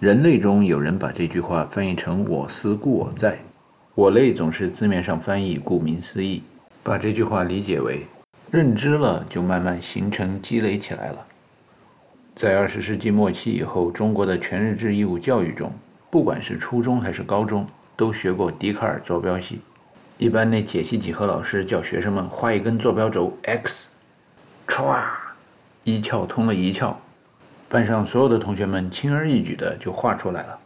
[0.02, 3.38] 人类中有人把这句话翻译成“我思故我在”，
[3.96, 6.44] 我类总是字面上翻译，顾名思义，
[6.84, 8.06] 把这句话理解为
[8.52, 11.26] 认知了就慢慢形成积累起来了。
[12.36, 15.72] 在二十世纪末期以后，中国的全日制义务教育中，
[16.10, 19.60] 不管是初中还是高中，都学过笛卡尔坐标系。
[20.18, 23.92] 一般那解析几何老师叫学生们画一根坐标轴 x，
[24.68, 25.04] 歘，
[25.84, 26.96] 一窍通了一窍。
[27.70, 30.60] 班上所有的同学们轻而易举的就画出来了。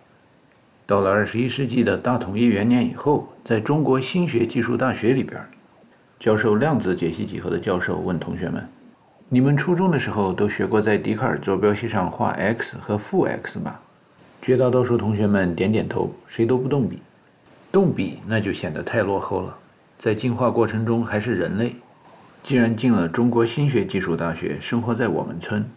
[0.86, 5.41] 到了二十一世纪的大统一元年以后，在中国新学技术大学里边，
[6.20, 8.68] 教授量子解析几何的教授问同学们
[9.30, 13.82] ：“你们初中的时候都学过在笛卡尔坐标系上画 x 和负 x 吧？”
[14.41, 16.99] 绝大多数同学们点点头，谁都不动笔。
[17.69, 19.57] 动笔那就显得太落后了。
[19.97, 21.75] 在进化过程中还是人类，
[22.41, 25.69] 既然进了中国新学技术大学，生活在我们村。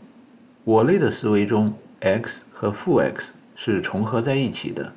[0.62, 4.92] 我类的思维中，x 和负 x 是重合在一起的，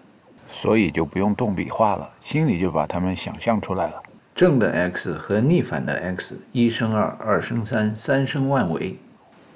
[0.48, 4.04] 所以就不用动笔画了，心里就把它们想象出来了。
[4.36, 8.98] 正的 x 和逆反的 x，一生二，二生三，三生万维。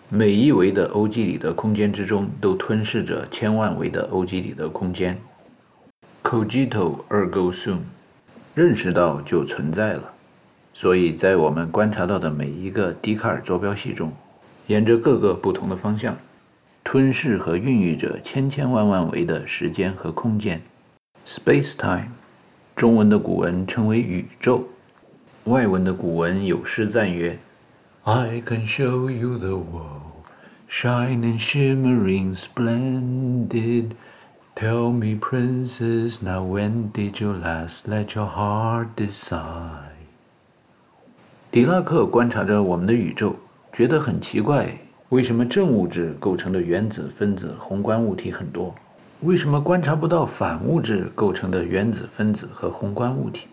[0.09, 5.17] 每一维的欧几里得空间之中，都吞噬着千万维的欧几里得空间。
[6.23, 7.79] Cogito ergo sum，
[8.53, 10.13] 认识到就存在了。
[10.73, 14.11] 所以在我们观察到的每一个笛卡尔坐标系中。
[14.67, 16.17] 沿着各个不同的方向，
[16.83, 20.61] 吞噬和孕育着千千万万维的时间和空间
[21.25, 22.09] ，space-time，
[22.77, 24.63] 中文的古文称为宇宙，
[25.45, 27.35] 外文的古文有诗赞曰
[28.03, 30.21] ：“I can show you the world,
[30.69, 33.93] shining, shimmering, splendid.
[34.55, 39.87] Tell me, princess, now when did you last let your heart decide？”
[41.49, 43.35] 狄拉克观察着我们的宇宙。
[43.73, 44.77] 觉得很奇怪，
[45.09, 48.73] 为什么正物质构成的原子、分子、宏观物体很多？
[49.21, 53.47] 为什么观察不到反物质构成的原子、分子和宏观物体？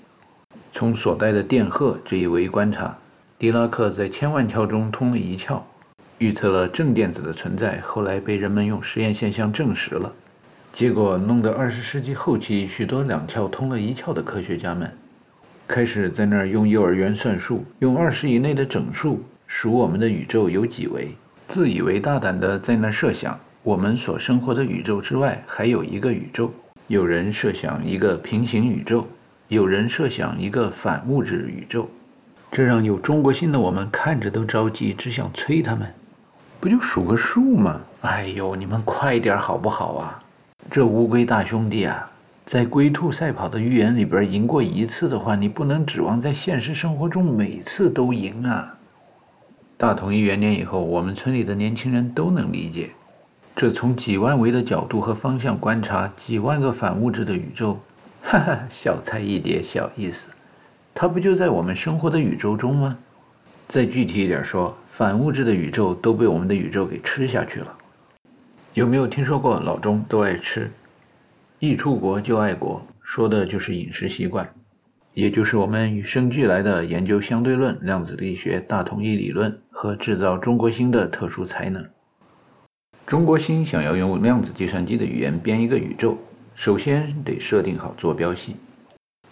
[0.74, 2.94] 从所带的电荷这一维观察，
[3.38, 5.60] 狄拉克在千万窍中通了一窍，
[6.18, 7.80] 预测了正电子的存在。
[7.80, 10.12] 后来被人们用实验现象证实了，
[10.70, 14.92] 结果弄得二十世纪后期许多两窍通了一窍的科学家们，
[15.66, 19.22] 开始在那儿用幼儿园算术，用二十以内的整数。
[19.46, 21.08] 数我们的宇宙有几维，
[21.48, 26.52] 自以为大胆的在那设想，我们所生活的宇宙之外还有一个宇宙。
[26.86, 29.06] 有人设想一个平行宇宙，
[29.48, 31.88] 有人设想一个反物质宇宙，
[32.52, 35.88] 这让有中国心的我们看着都着急，只想催他们，
[36.60, 37.80] 不就数个数吗？
[38.02, 40.22] 哎呦，你们快点好不好啊？
[40.70, 42.10] 这乌龟大兄弟啊，
[42.44, 48.76] 在龟兔赛跑的寓言里边赢过一次的话，你不能指望在现实生活中每次都赢啊。
[49.78, 52.90] 大统一元年以后，我们村里的年轻人都能理解，
[53.56, 57.78] 这从几万维的角度和方向观察几万个反物质的宇宙，
[58.20, 60.28] 哈哈，小菜一碟，小意思。
[60.92, 62.98] 它不就在我们生活的宇宙中吗？
[63.68, 67.72] 再具体一点说，反物质的宇宙都被我们的宇宙给吃下去了。
[68.74, 70.70] 有没有听说过老钟都爱吃？
[71.60, 74.48] 一出国就爱国，说的就是饮食习惯。
[75.12, 81.86] 也就是我们与生俱来的研究相对论、量子力学、大统一理论和制造中国星的特殊才能。
[83.06, 86.16] 中国星想要用量子计算机的语言编一个宇宙，
[86.54, 88.56] 首先得设定好坐标系。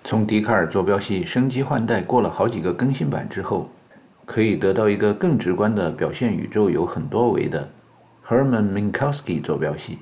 [0.05, 3.71] 从笛卡尔坐标系升级换代过了好几个更新版之后，
[4.27, 7.67] 可以得到一个更直观的表现宇宙有很多维的
[8.29, 9.99] Hermann Minkowski 坐标系。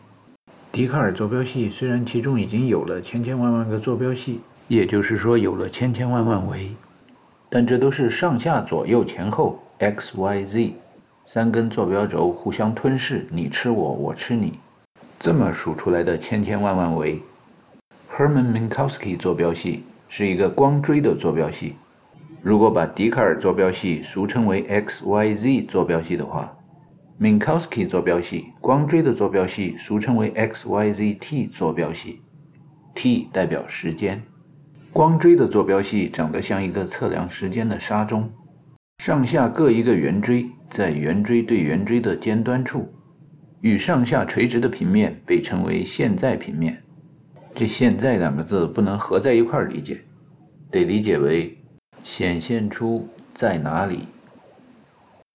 [0.72, 4.40] 笛卡尔坐标系虽然其中已经有了千千万万个坐标系。
[4.66, 6.70] 也就是说，有了千千万万维，
[7.48, 10.72] 但这都是上下左右前后 x y z
[11.32, 14.54] 三根坐标轴互相吞噬，你吃我，我吃你，
[15.16, 17.22] 这么数出来的千千万万维。
[18.12, 21.76] Hermann Minkowski 坐标系是一个光锥的坐标系。
[22.42, 26.52] 如果把笛卡尔坐标系俗称为 x y z 坐标系的话
[27.20, 32.22] ，Minkowski 坐标系光锥的坐标系俗称为 x y z t 坐标系。
[32.92, 34.20] T 代表时间。
[34.92, 38.28] 光锥的坐标系长得像一个测量时间的沙钟，
[39.02, 42.86] 上下各一个圆锥，在圆锥对圆锥的尖端处，
[43.62, 46.82] 与上下垂直的平面被称为现在平面。
[47.54, 50.02] 这“现在”两个字不能合在一块儿理解，
[50.70, 51.56] 得理解为
[52.04, 54.00] 显现出在哪里。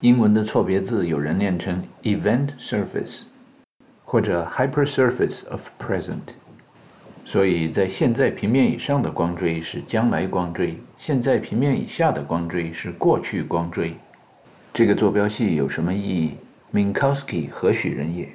[0.02, 3.24] 英文的错别字有人念成 event surface
[4.04, 6.36] 或者 hypersurface of present。
[7.26, 13.94] 所以在现在平面以上的光锥是将来光锥，现在平面以下的光锥是过去光锥。
[14.74, 16.32] 这个坐标系有什么意义
[16.74, 18.28] ？Minkowski 何许人也？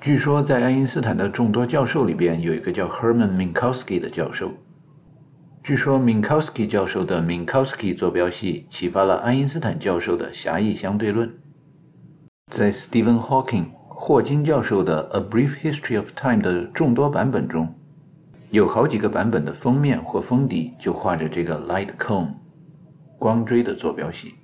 [0.00, 4.50] 据说在爱因斯坦的众多教授里边，有一个叫 Hermann Minkowski 的教授。
[5.62, 11.30] 据说 Minkowski 教授的 Minkowski 坐标系启发了爱因斯坦教授的狭义相对论。
[12.50, 13.66] 在 Stephen Hawking。
[13.88, 17.72] 霍金教授的《A Brief History of Time》的众多版本中，
[18.52, 22.28] 有好几个版本的封面或封底就画着这个 light cone
[23.18, 24.34] 光锥的坐标系。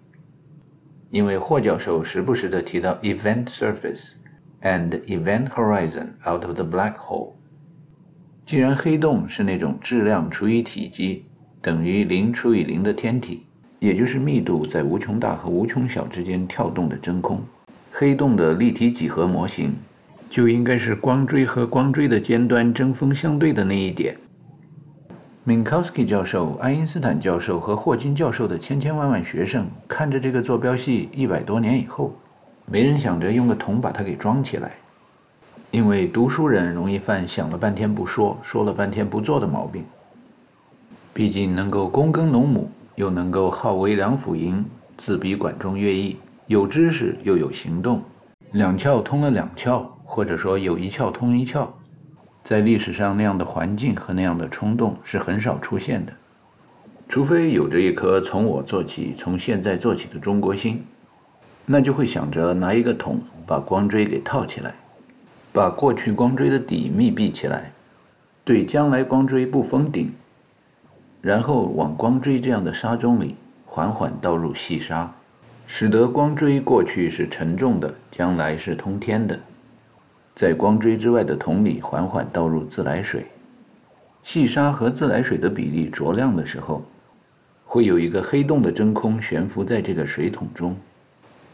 [1.10, 4.14] 因为霍教授时不时地提到 event surface
[4.62, 7.34] and event horizon out of the black hole。
[8.46, 11.26] 既然黑洞是那种质量除以体积
[11.60, 13.44] 等于零除以零的天体，
[13.78, 17.42] 也就是密度在无穷大和无穷小之间跳动的真空。
[17.92, 19.74] 黑洞的立体几何模型，
[20.28, 24.16] 就应该是光锥和光锥的尖端针锋相对的那一点。
[25.46, 32.14] Minkowski 教授、爱因斯坦教授和霍金教授的千千万万学生看着这个坐标系一百多年以后，
[32.66, 34.72] 没人想着用个桶把它给装起来，
[35.70, 39.82] 因为读书人容易犯想了半天不说，说了半天不做的毛病。
[41.14, 44.64] 毕竟能够躬耕农亩，又能够好为良辅营，
[44.98, 46.16] 自比管中乐毅。
[46.46, 48.02] 有知识又有行动，
[48.52, 51.68] 两窍通了两窍，或者说有一窍通一窍，
[52.42, 56.12] 在历史上那样的环境和那样的冲动是很少出现的，
[57.06, 60.82] 除非有着一颗从我做起、从现在做起的中国心，
[61.66, 64.74] 那就会想着拿一个桶把光锥给套起来，
[65.52, 67.70] 把过去光锥的底密闭起来，
[68.46, 70.10] 对将来光锥不封顶，
[71.20, 73.36] 然后往光锥这样的沙中里
[73.66, 75.12] 缓缓倒入细沙。
[75.66, 79.38] 使得光锥过去是沉重的，将来是通天的。
[80.38, 83.26] 在光锥之外的桶里缓缓倒入自来水，
[84.22, 86.84] 细沙和自来水的比例酌量的时候，
[87.64, 90.76] 会有一个黑洞的真空悬浮在这个水桶中。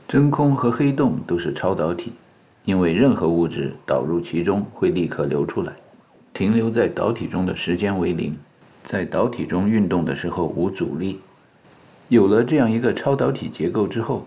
[0.06, 2.12] 真空和黑洞都是超导体，
[2.66, 5.72] 因为任何物质导入其中会立刻流出来，
[6.34, 8.36] 停留在导体中的时间为零，
[8.82, 11.20] 在导体中运动的时候无阻力。
[12.08, 14.26] 有了这样一个超导体结构之后，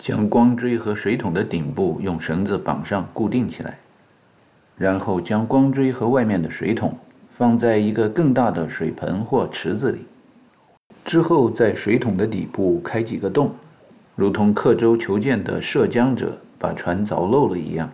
[0.00, 3.78] 将光锥和水桶的顶部用绳子绑上固定起来，
[4.78, 6.98] 然后将光锥和外面的水桶
[7.28, 9.98] 放在一个更大的水盆或池子里，
[11.04, 13.54] 之后在水桶的底部开几个洞，
[14.16, 17.90] 如同刻舟求剑的涉江者把船凿漏了一样，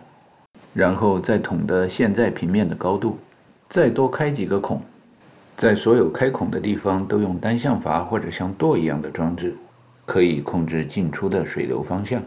[0.73, 3.19] 然后在桶的现在平面的高度
[3.67, 4.81] 再多开几个孔。
[5.57, 9.53] 在所有开孔的地方都用单向阀或者像舵一样的装置，
[10.07, 12.23] 可以控制进出的水流方向。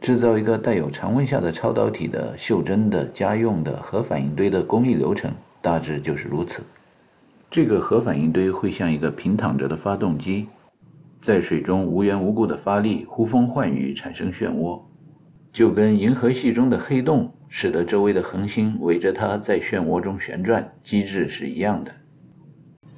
[0.00, 5.32] 制造一个带有常温下的超导体的袖珍的家用的核反应堆的工艺流程
[5.62, 6.62] 大致就是如此。
[7.50, 10.46] 这个核反应堆会像一个平躺着的发动机，
[11.22, 14.78] 在水中无缘无故的发力，呼风唤雨，产生漩涡，
[15.52, 21.90] 就跟银河系中的黑洞使得周围的恒星围着它在漩涡中旋转机制是一样的。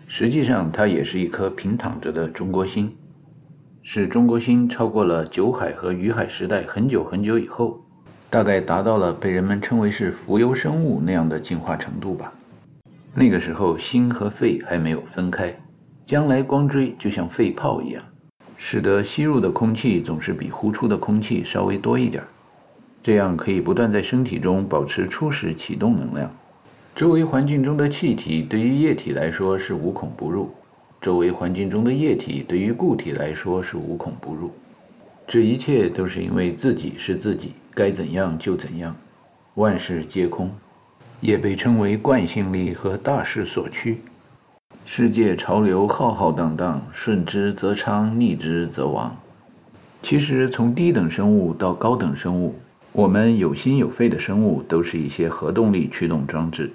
[0.09, 2.93] 实际上，它也是一颗平躺着的中国星，
[3.89, 7.80] 使中国星超过了酒海和鱼海时代很久很久以后，
[8.28, 12.32] 大概达到了被人们称为是浮游生物那样的进化程度吧。
[13.14, 15.57] 那个时候，心和肺还没有分开，
[16.05, 18.03] 将来光锥就像肺泡一样，
[18.57, 22.24] 使得吸入的空气总是比呼出的空气稍微多一点，
[23.01, 26.28] 这样可以不断在身体中保持初始启动能量。
[26.97, 30.51] 周围环境中的气体对于液体来说是无孔不入，
[31.01, 34.51] 周围环境中的液体对于固体来说是无孔不入。
[35.26, 38.94] 这一切都是因为自己是自己，该怎样就怎样，
[39.55, 40.51] 万事皆空，
[41.20, 43.99] 也被称为惯性力和大势所趋。
[44.84, 49.16] 世界潮流浩浩荡荡，顺之则昌，逆之则亡。
[50.01, 52.55] 其实从低等生物到高等生物，
[52.92, 56.70] 我们有心有肺的生物都是一些核动力驱动装置。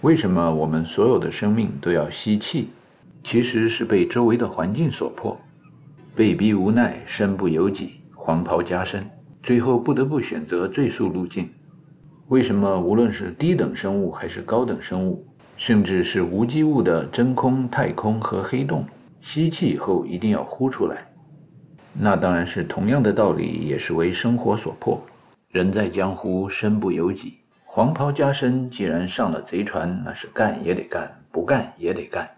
[0.00, 2.68] 为什么我们所有的生命都要吸气？
[3.26, 5.36] 其实是被周围的环境所迫，
[6.14, 9.04] 被逼无奈，身不由己，黄袍加身，
[9.42, 11.50] 最后不得不选择最速路径。
[12.28, 18.84] 为什么无论是低等生物还是高等生物，甚至是无机物的真空、太空和黑洞，
[19.20, 21.04] 吸气以后一定要呼出来。
[21.92, 25.04] 那当然是同样的道理，也是为生活所迫。
[25.50, 27.38] 人在江湖，身不由己。
[27.64, 32.30] 黄袍加身，既然上了贼船，那是干也得干，不干也得干。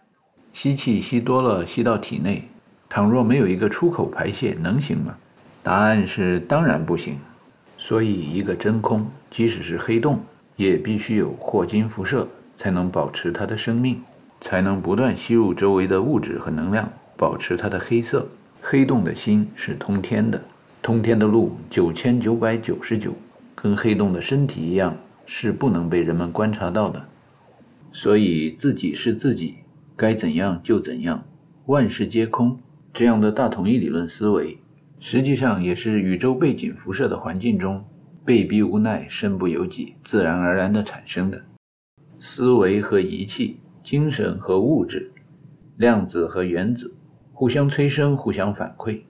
[0.53, 2.49] 吸气吸多了，吸到体内，
[2.88, 5.14] 倘若没有一个出口排泄，能行吗？
[5.62, 7.16] 答案是当然不行。
[7.76, 10.20] 所以，一个真空，即使是黑洞，
[10.57, 12.26] 也必须有霍金辐射，
[12.57, 14.03] 才能保持它的生命，
[14.40, 18.26] 才能不断吸入周围的物质和能量，保持它的黑色。
[18.61, 20.42] 黑洞的心是通天的，
[20.82, 23.14] 通天的路九千九百九十九，
[23.55, 27.01] 跟黑洞的身体一样，是不能被人们观察到的。
[27.92, 29.55] 所以，自己是自己。
[29.99, 31.26] 该怎样就怎样，
[31.66, 32.57] 万事皆空，
[32.92, 34.57] 这样的大统一理论思维，
[35.01, 37.84] 实际上也是宇宙背景辐射的环境中
[38.24, 41.42] 被逼无奈、身不由己、自然而然的产生的。
[42.20, 45.11] 思维和仪器，精神和物质，
[45.78, 46.94] 量子和原子，
[47.32, 49.01] 互相催生、互相反馈。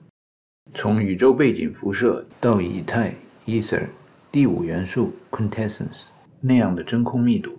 [0.73, 3.13] 从宇宙背景辐射到以太
[3.45, 3.83] （ether）
[4.31, 6.07] 第五元素 （quintessence）
[6.41, 7.51] 那样的真空密度，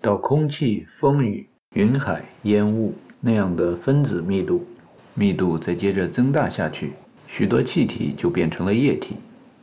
[0.00, 1.46] 到空气、风雨。
[1.74, 4.66] 云海、烟雾那样的分子密度，
[5.14, 6.92] 密度再接着增大下去，
[7.28, 9.14] 许多气体就变成了液体。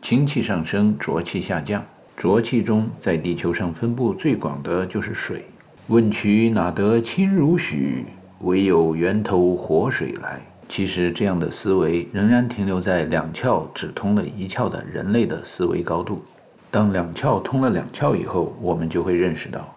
[0.01, 1.83] 氢气上升，浊气下降。
[2.15, 5.43] 浊气中，在地球上分布最广的就是水。
[5.87, 8.05] 问渠哪得清如许？
[8.41, 10.39] 唯有源头活水来。
[10.69, 16.23] 其实，这样的思维仍然停留在两窍只通了一窍的人类的思维高度。
[16.71, 19.74] 当两窍通了两窍以后，我们就会认识到。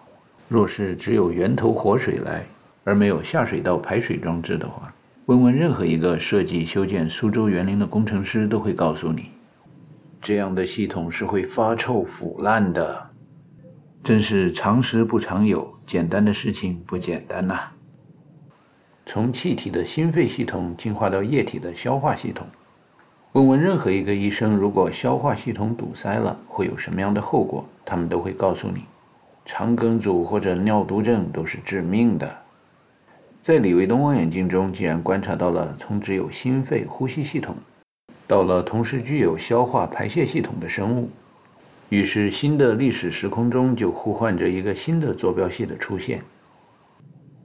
[0.49, 2.43] 若是只有源头活水来，
[2.83, 4.91] 而没有下水道排水装置的话，
[5.27, 9.25] 问问任何一个设计修建苏州园林的工程师，都会告诉你，
[10.19, 13.09] 这样的系统是会发臭腐烂的。
[14.01, 17.59] 真是常识不常有，简单的事情不简单呐。
[19.05, 22.47] 从气体的心肺系统进化到液体的消化系统，
[23.33, 27.63] 问问任何一个医生，如果消化系统堵塞了，会有什么样的后果？
[27.85, 28.81] 他们都会告诉你。
[29.51, 32.37] 肠梗阻或者尿毒症都是致命的。
[33.41, 37.55] 在李维东望远镜中，竟然观察到了从只有心肺呼吸系统，
[38.27, 41.09] 到了同时具有消化排泄系统的生物。
[41.89, 46.21] 于是，新的历史时空中就呼唤着一个新的坐标系的出现。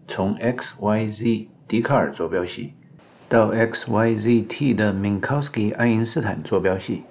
[0.07, 2.75] 从 X Y Z 笛卡尔坐标系，
[3.31, 7.05] 到 X Y Z T 的 Minkowski 爱因斯坦坐标系。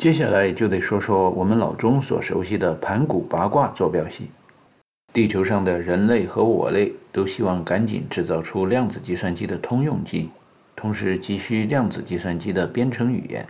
[0.00, 4.30] 接下来就得说说我们脑中所熟悉的盘古八卦坐标系。
[5.12, 10.30] 地球上的人类和我类都希望赶紧制造出量子计算机的通用机，
[10.74, 13.46] 同时急需量子计算机的编程语言。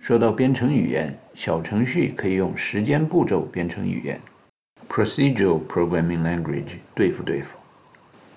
[0.00, 4.20] 说到编程语言，小程序可以用时间步骤编程语言
[4.90, 7.56] （procedural programming language） 对付对付。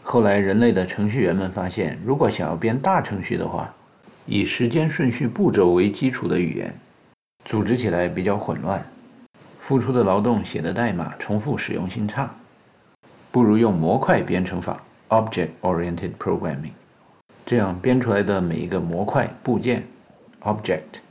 [0.03, 3.73] 后来人类的程序员们发现，如果想要编大程序的话，
[4.27, 6.71] 以时间顺序步骤为基础的语言。
[7.43, 8.83] 组织起来比较混乱，
[9.59, 12.29] 付出的劳动、写的代码重复使用性差，
[13.31, 16.71] 不如用模块编程法 （Object-Oriented Programming）。
[17.45, 19.83] 这样编出来的每一个模块部件
[20.41, 21.01] （Object）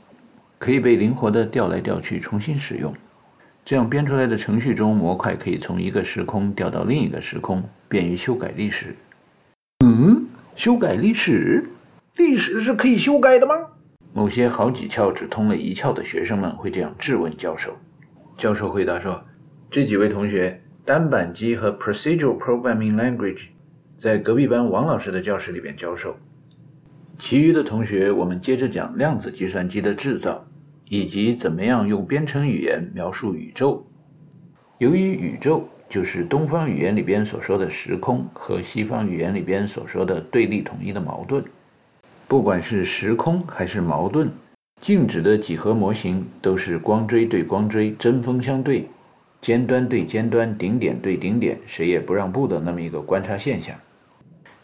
[0.57, 2.93] 可以被灵活地调来调去，重新使用。
[3.63, 8.95] 这样编出来的程序中，模块可以从一个时空调到另一个时空，便于修改历史。
[9.85, 10.25] 嗯，
[10.55, 11.69] 修改历史？
[12.15, 13.53] 历史是可以修改的吗？
[14.13, 17.77] 某些好几窍只通了一窍的学生们会这样质问教授。
[18.35, 19.23] 教授回答说
[19.71, 23.47] ：“这几位同学，单板机和 Procedural Programming Language
[23.95, 26.17] 在隔壁班王老师的教室里边教授。
[27.17, 30.45] 其余的同学，我们接着讲量子计算机的制造，
[30.89, 33.85] 以及怎么样用编程语言描述宇宙。
[34.79, 41.41] 由于宇宙就是东方语言里边所说的时空和西方语言里边所说的对立统一的矛盾。”
[42.31, 44.31] 不管是时空还是矛盾，
[44.81, 48.87] 静止的几何模型都是光锥对光锥，针锋相对，
[49.41, 53.75] 尖端对尖端，顶点对顶点，谁也不让步的那么一个观察现象。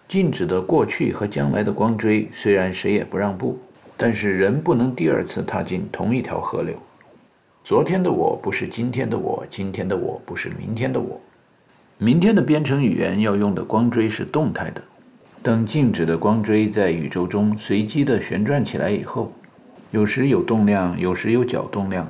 [0.07, 3.59] 静止的过去和将来的光锥虽然谁也不让步，
[3.97, 6.73] 但是人不能第二次踏进同一条河流。
[7.65, 11.19] 昨天的我不是今天的我，今天的我不是明天的我。
[11.97, 14.81] 明天的编程语言要用的光锥是动态的。
[15.47, 19.31] 等静止的光锥在宇宙中随机地旋转起来以后，
[19.91, 22.05] 有时有动量，有时有角动量，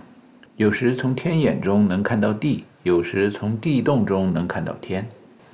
[0.56, 5.08] 有时从天眼中能看到地，有时从地洞中能看到天。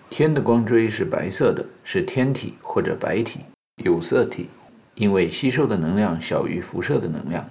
[0.09, 3.41] 天的光锥是白色的，是天体或者白体、
[3.83, 4.47] 有色体，
[4.95, 7.45] 因为吸收的能量小于辐射的能量。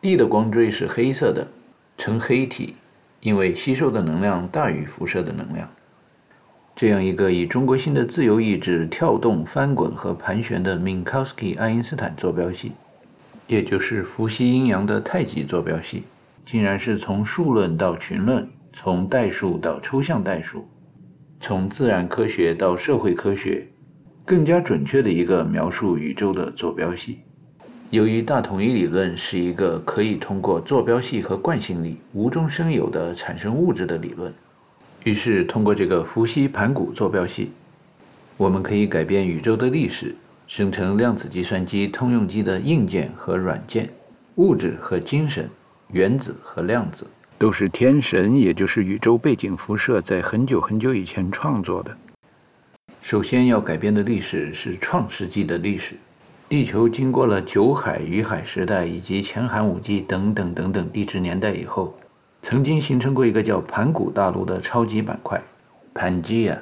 [0.00, 1.46] 地的光锥是黑色的，
[1.96, 2.74] 呈黑体，
[3.20, 5.70] 因为吸收的能量大于辐射的能量。
[6.76, 12.72] 这样一个以中国心的自由意志跳动、翻滚和盘旋的 Minkowski 爱因斯坦坐标系，
[13.46, 16.02] 也就是伏羲阴阳的太极坐标系，
[16.44, 20.68] 竟然是从数论到群论，从代数到抽象代数，
[21.40, 23.66] 从自然科学到社会科学，
[24.26, 27.20] 更加准确的一个描述宇宙的坐标系。
[27.88, 34.30] 由于大统一理论是一个可以通过坐标系和惯性力无中生有的产生物质的理论，
[35.06, 37.52] 于是通过这个伏羲盘古坐标系，
[38.36, 40.12] 我们可以改变宇宙的历史，
[40.48, 43.88] 生成量子计算机通用机的硬件和软件，
[44.34, 45.48] 物质和精神，
[45.92, 47.06] 原子和量子，
[47.38, 51.96] 都是天神，也就是宇宙背景辐射在很久很久以前创作的。
[53.00, 55.94] 首先要改变的历史是创世纪的历史。
[56.48, 61.96] 地球经过了九海、鱼海时代以及前寒武纪等等等等地质年代以后，
[62.48, 65.42] 曾经形成过一个叫盘古大陆的超级板块——
[65.92, 66.56] 盘基亚。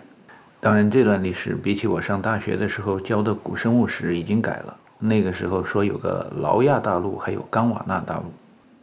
[0.59, 4.75] 当然，这段历史比起我上大学的时候教的古生物史已经改了。
[4.99, 8.33] 那个时候说有个劳亚大陆，还有冈瓦纳大陆。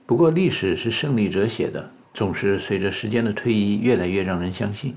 [0.06, 4.96] 不过，历史是胜利者写的，总是随着时间的推移越来越让人相信。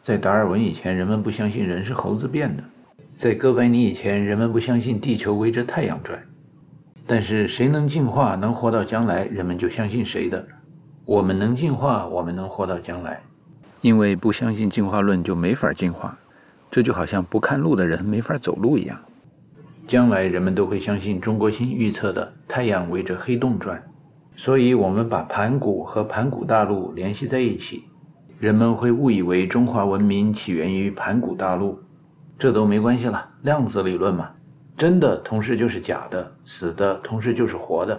[0.00, 2.64] 在达尔文以前，人们不相信人是猴子变的。
[3.18, 6.18] 在哥白尼以前，人们不相信地球围着太阳转。
[7.06, 10.42] 但是谁能进化，能活到将来，人们就相信谁的。
[11.08, 13.22] 我们能进化，我们能活到将来，
[13.80, 16.14] 因为不相信进化论就没法进化。
[16.70, 18.98] 这就好像不看路的人没法走路一样。
[19.86, 23.82] 将来人们都会相信中国心预测的太阳围着黑洞转，
[24.36, 27.84] 所以我们把盘古和盘古大陆联系在一起，
[28.38, 31.80] 人们会误以为中华文明起源于盘古大陆。
[32.38, 34.28] 这都没关系了，量子理论嘛，
[34.76, 37.98] 真的同时就是假的，死的同时就是活的。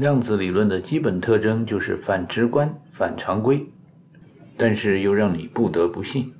[0.00, 3.66] 量子理论的基本特征就是反直观、反常规，
[4.56, 6.32] 但是又让你不得不信。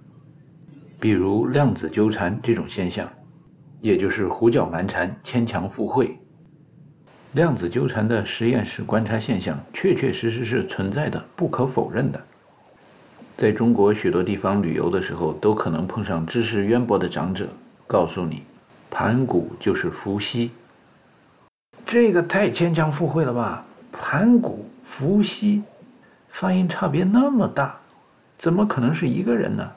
[0.99, 3.07] 比如量子纠缠这种现象，
[3.83, 6.19] 也就是胡搅蛮缠、牵强附会。
[7.33, 12.19] 量子纠缠的实验室观察现象，确确实实是存在的，不可否认的。
[13.37, 17.47] 在中国许多地方旅游的时候，都可能碰上知识渊博的长者，
[17.87, 18.43] 告诉你，
[18.91, 20.51] 盘古就是伏羲。
[21.91, 23.67] 这个太牵强附会了吧？
[23.91, 25.61] 盘古、伏羲，
[26.29, 27.81] 发音差别那么大，
[28.39, 29.69] 怎么可能是一个人呢？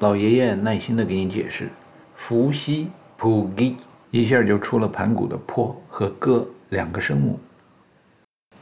[0.00, 1.70] 老爷爷耐心的给你解释，
[2.14, 3.78] 伏羲、普吉，
[4.10, 7.40] 一下就出了盘古的破和哥两个声母，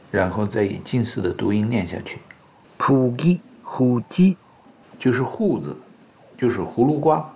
[0.09, 2.19] 然后再以近似的读音念下去。
[2.77, 4.37] 普吉虎鸡，
[4.97, 5.75] 就是户”字，
[6.37, 7.29] 就是葫芦瓜。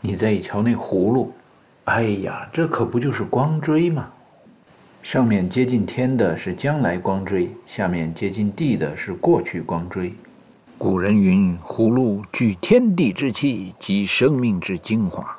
[0.00, 1.30] 你再一瞧那葫芦，
[1.90, 4.06] 哎呀，这可不就是光锥吗？
[5.02, 10.14] 上面接近天的是将来光锥，下面接近地的是过去光锥。
[10.78, 15.36] 古人云：“葫芦聚天地之气，集生命之精华。”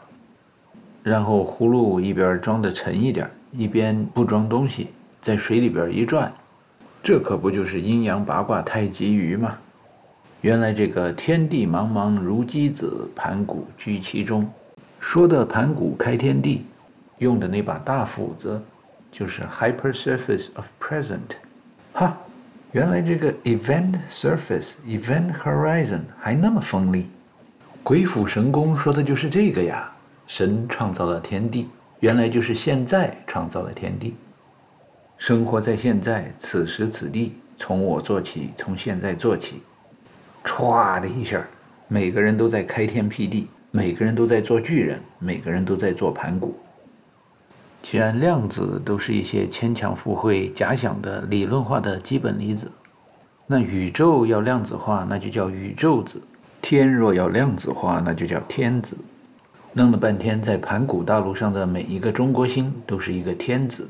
[1.03, 4.87] 然后葫芦一边装的沉一点，一边不装东西，
[5.21, 6.33] 在水里边一转。
[7.01, 9.55] 这可不就是阴阳八卦太极鱼吗？
[10.41, 14.45] 原来这个天地茫茫如鸡子，盘古居其中，
[15.01, 16.63] 说的盘古开天地，
[17.17, 18.61] 用的那把大斧子，
[19.11, 21.17] 就是 hypersurface of present。
[21.91, 22.15] 哈，
[22.71, 27.07] 原来这个 event surface event horizon 还那么锋利，
[27.81, 29.91] 鬼斧神工说的就是这个呀！
[30.27, 31.67] 神创造了天地，
[31.99, 34.15] 原来就是现在创造了天地。
[35.17, 39.63] 生活在现在，此时此地，从我做起，从现在做起，
[40.45, 41.43] 歘的一下，
[41.87, 46.53] 每个人都在开天辟地，每个人都在做巨人，每个人都在做盘古。
[47.81, 52.69] 既然量子都是一些牵强附会、假想的理论化的基本粒子，
[53.47, 56.19] 那宇宙要量子化，那就叫宇宙子；
[56.61, 58.97] 天若要量子化，那就叫天子。
[59.73, 63.89] 弄了半天，在盘古大陆上的每一个中国星都是一个天子。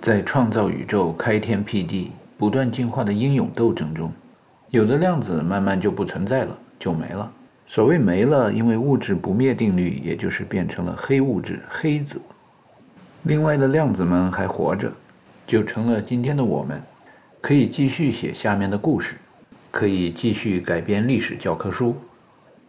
[0.00, 4.10] 在创造宇宙、开天辟地、不断进化的英勇斗争中，
[4.70, 7.30] 有的量子慢慢就不存在了，就没了。
[7.74, 12.20] 所谓没了，因为物质不灭定律，也就是变成了黑物质、黑子。
[13.22, 14.92] 另外的量子们还活着，
[15.46, 16.78] 就成了今天的我们，
[17.40, 19.14] 可以继续写下面的故事，
[19.70, 21.96] 可以继续改编历史教科书，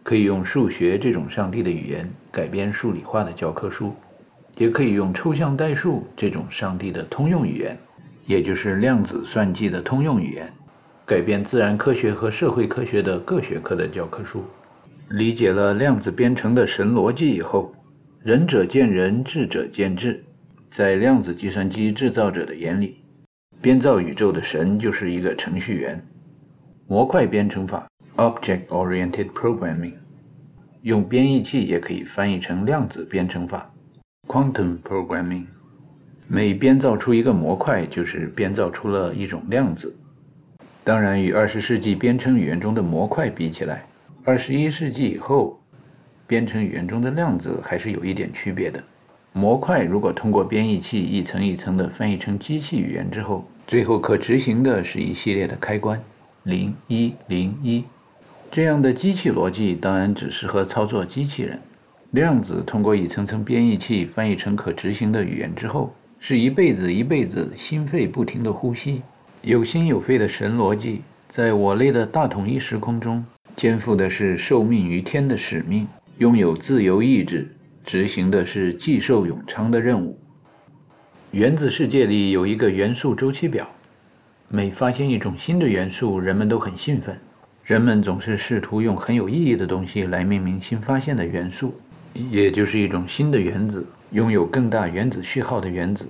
[0.02, 3.94] 可以用数学这种上帝的语言改编数理化的教科书。
[4.56, 7.78] 也可以用抽象代数这种上帝的通用语言，
[8.24, 10.50] 也就是量子算计的通用语言，
[11.04, 14.42] 改变自然科学和社会科学的各学科的教科书。
[15.08, 17.74] 理解了量子编程的神逻辑以后，
[18.22, 20.24] 仁者见仁，智者见智。
[20.70, 22.96] 在量子计算机制造者的眼里，
[23.60, 26.04] 编造宇宙的神就是一个程序员。
[26.86, 27.86] 模块编程法
[28.16, 29.94] （Object-Oriented Programming）。
[30.82, 33.72] 用编译器也可以翻译成量子编程法
[34.26, 35.46] （Quantum Programming）。
[36.26, 39.94] 每编造出一个模块，就是编造出了一种量子。
[40.82, 43.86] 当然，与二十世纪编程语言中的模块比起来，
[44.26, 45.60] 二十一世纪以后
[46.26, 48.82] 编程语言中的量子还是有一点区别的。
[49.34, 56.02] 模块如果通过编译器一层一层的翻译成机器语言之后，最后可执行的是一系列的开关，
[56.44, 57.84] 零一零一。
[58.50, 61.60] 这样的机器逻辑当然只适合操作机器人。
[62.12, 69.02] 量子通过一层层编译器翻译成可执行的语言之后，是一辈子一辈子心肺不停的呼吸，
[69.42, 75.86] 有心有肺的神逻辑，在我类的大统一时空中，肩负的是受命于天的使命，
[76.18, 80.18] 拥有自由意志，执行的是既寿永昌的任务。
[81.30, 83.68] 原子世界里有一个元素周期表，
[84.48, 87.18] 每发现一种新的元素，人们都很兴奋。
[87.64, 91.74] 人们总是试图用很有意义的东西来命名新发现的元素，
[92.30, 96.08] 也就是一种新的原子，拥有更大原子序号的原子。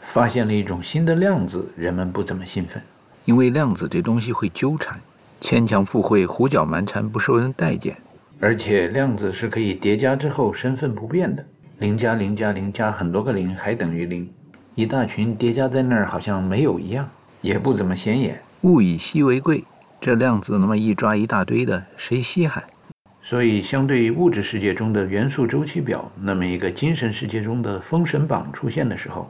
[0.00, 2.82] 发现了一种新的量子，人们不怎么兴奋，
[3.26, 4.98] 因为量子这东西会纠缠，
[5.40, 7.96] 牵强附会，胡搅蛮缠，不受人待见。
[8.40, 11.44] 而且量子是可以叠加之后身份不变的，
[11.78, 14.28] 零加零加零加很多个零还等于零，
[14.74, 17.08] 一大群叠加在那儿好像没有一样，
[17.40, 18.40] 也不怎么显眼。
[18.62, 19.64] 物以稀为贵。
[20.00, 22.62] 这量子那么一抓一大堆的，谁稀罕？
[23.20, 29.28] 所以，相对于物质世界中的元素周期表，那么一个精神世界中的《封神榜》出现的时候，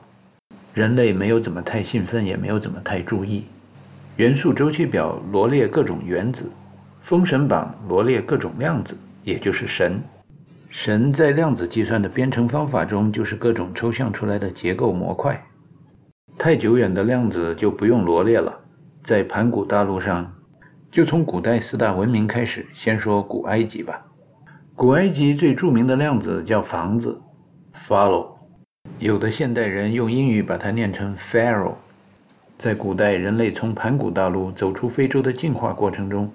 [0.74, 3.44] 人类没有怎么太兴奋，也没有怎么太注意。
[4.18, 6.46] 元素周期表罗列各种原子，
[6.98, 10.02] 《封神榜》罗列各种量子，也就是神。
[10.68, 15.40] 神在量子计算的编程方法中，就是各种抽象出来的结构模块。
[16.36, 18.58] 太久远的量子就不用罗列了，
[19.04, 20.34] 在盘古大陆上。
[20.90, 24.04] 就从古代四大文明开始，先说古埃及吧。
[24.74, 27.20] 古埃及最著名的量子叫房子
[27.72, 28.32] （Follow），
[28.98, 31.74] 有的现代人用英语把它念成 Pharaoh。
[32.58, 36.28] 在古代，人类从盘古大陆走出非洲的进化过程中，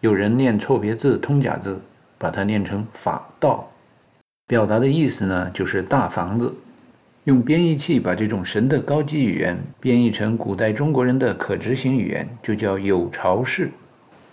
[0.00, 1.80] 有人念错别字通假字，
[2.18, 3.70] 把它念成法道，
[4.48, 6.52] 表达的意思呢就是大房子。
[7.24, 13.70] 用编译器把这种神的高级语言编译成古代中国人的可执行语言，就叫有巢氏。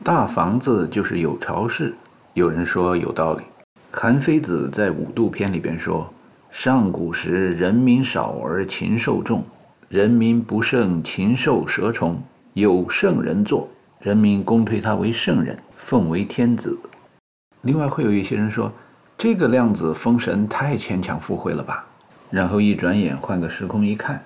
[0.04, 1.94] 大房子就是有巢氏，
[2.34, 3.44] 有人说有道理。
[3.92, 6.12] 韩非子在《五度篇》里边说
[6.50, 9.44] ：“上古时人民少而禽兽众，
[9.88, 12.22] 人民不胜禽兽蛇虫，
[12.54, 13.70] 有圣人作，
[14.00, 16.78] 人民公推他为圣人，奉为天子。”
[17.62, 18.72] 另外会有一些人说
[19.18, 21.86] ：“这个量子封神太牵强附会了吧？”
[22.32, 24.22] 然后一转眼换个时空一看，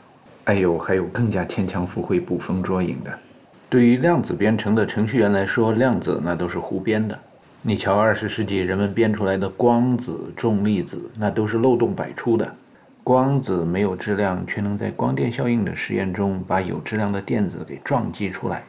[0.45, 3.12] 哎呦，还有更加牵强附会、捕风捉影的。
[3.70, 7.20] 对于量子编程的程序员来说，量子那都是胡编的。
[7.62, 12.55] 你瞧，二十世纪人们编出来的光子、重粒子，那都是漏洞百出的。
[13.10, 18.62] 光子没有质量，却能在光电效应的实验中把有质量的电子给撞击出来。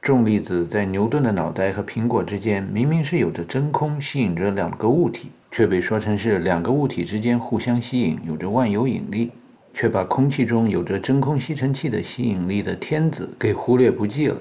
[0.00, 9.32] 重粒子在牛顿的脑袋和苹果之间，明明是有着真空吸引着两个物体，却被说成是两个物体之间互相吸引，有着万有引力。
[9.74, 14.36] 却把空气中有着真空吸尘器的吸引力的天子给忽略不计了。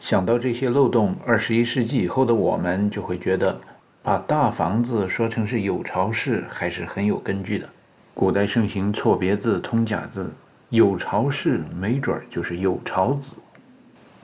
[0.00, 3.60] 想到这些漏洞，二十一世纪以后的我们就会觉得，
[4.02, 7.68] 把大房子说成是有巢氏还是很有根据的。
[8.18, 10.28] 古代盛行错别字、通假字，
[10.70, 13.36] 有巢氏没准儿就是有巢子。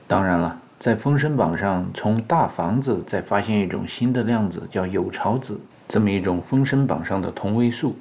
[0.05, 7.95] 当然了，在《封神榜》上，从大房子再发现一种新的量子，叫有巢子，这么一种《封神榜》上的同位素，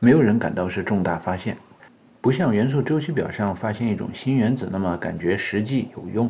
[0.00, 1.56] 没有人感到是重大发现。
[2.20, 6.28] 不像元素周期表上发现一种新原子那么感觉实际有用。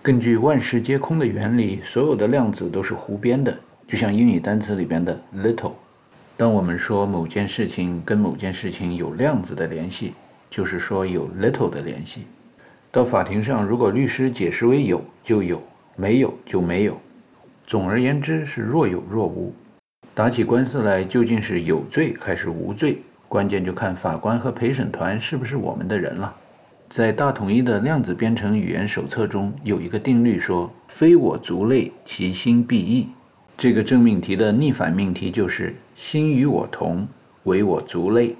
[0.00, 3.54] 根据万事皆空的原理，所有的量子都是胡编的，
[3.86, 5.72] 就像英语单词里边的 little。
[6.38, 10.12] 当我们说某件事情跟某件事情有量子的联系，
[10.50, 12.26] 就是说有 little 的联系。
[12.92, 15.62] 到法庭上，如果律师解释为有就有，
[15.96, 16.98] 没有就没有。
[17.66, 19.54] 总而言之是若有若无。
[20.14, 22.98] 打起官司来究竟是有罪还是无罪？
[23.28, 26.34] 关键就看法官和陪审团是不是我们的人了。
[26.88, 33.08] 在大统一的量子编程语言手册中有一个定律说：“非我族类，其心必异。”
[33.58, 37.08] 这个正命题的逆反命题就是“心与我同，
[37.44, 38.36] 为我族类”。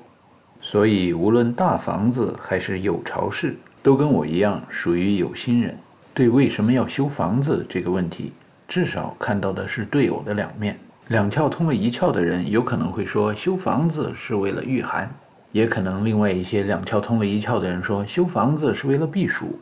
[0.61, 5.75] 所以，无论大房子还是有巢氏，都跟我一样属于有心人。
[6.13, 8.31] 对为什么要修房子这个问题，
[8.69, 10.79] 至少看到的是对偶的两面。
[11.09, 15.09] 两窍通了一窍的人，有可能会说修房子是为了御寒；
[15.51, 19.59] 也可能另外一些两窍通了一窍的人说修房子是为了避暑。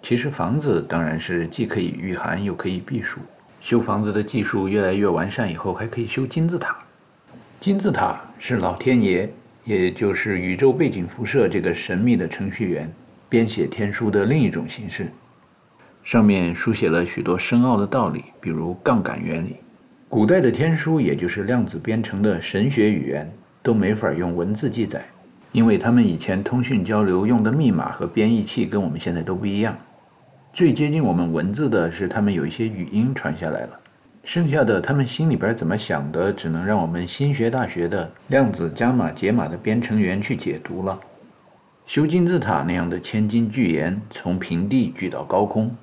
[0.00, 3.18] 其实房子当然是既可以御寒又可以避暑。
[3.62, 6.76] 修房子的技术越来越完善以后，还可以修金字塔。
[7.60, 9.32] 金字塔是老天爷，
[9.64, 12.92] 也就是宇宙背景辐射这个神秘的程序员
[13.28, 15.06] 编写天书的另一种形式。
[16.02, 19.54] 上面书写了许多深奥的道理，比如杠杆原理。
[20.08, 23.32] 古代的天书，也就是量子编程的神学语言，
[23.62, 25.04] 都没法用文字记载，
[25.52, 29.78] 因为他们以前通讯交流用的密码和编译器跟我们现在都不一样。
[30.52, 33.80] 最接近我们文字的是他们有一些语音传下来了。
[34.22, 41.00] 剩下的，他们心里边怎么想的，只能让我们新学大学的量子加码解码的编程员去解读了。
[41.86, 45.74] 修金字塔那样的千金巨岩，从平地举到高空，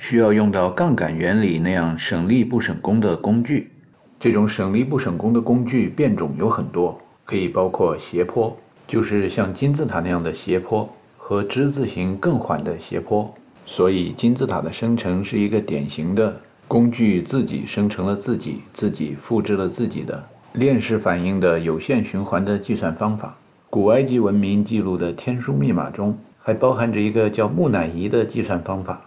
[0.00, 3.70] 需要用到杠杆原理那样省力不省工的工具。
[4.18, 13.32] 这种省力不省工的工具变种有很多，可以包括斜坡，就是像金字塔那样的斜坡，和之字形更缓的斜坡。
[13.64, 16.34] 所以金字塔的生成是一个典型的。
[16.68, 23.36] 工具自己生成了自己，自己复制了自己的链式反应的有限循环的计算方法。
[23.68, 29.04] 古埃及文明记录的天书密码中还包含着一个叫木乃伊的计算方法。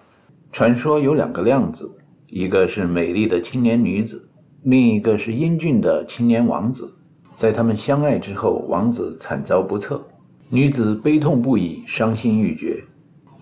[0.51, 1.89] 传说有两个量子，
[2.28, 4.30] 一个是美丽的青年女子，
[4.62, 6.93] 另一个是英俊的青年王子。
[7.34, 10.06] 在他们相爱之后，王子惨遭不测，
[10.49, 12.84] 女子悲痛不已，伤心欲绝，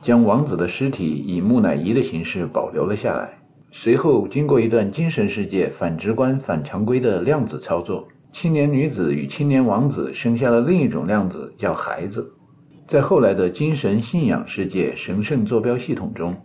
[0.04, 3.39] 将王子的尸体以木乃伊的形式保留了下来。
[3.72, 12.34] 随后，经过一段精神世界反直观、反常规的量子操作，青年女子与青年王子生下了另一种量子，叫孩子。
[12.86, 16.36] 在后来的精神信仰世界神圣坐标系统中，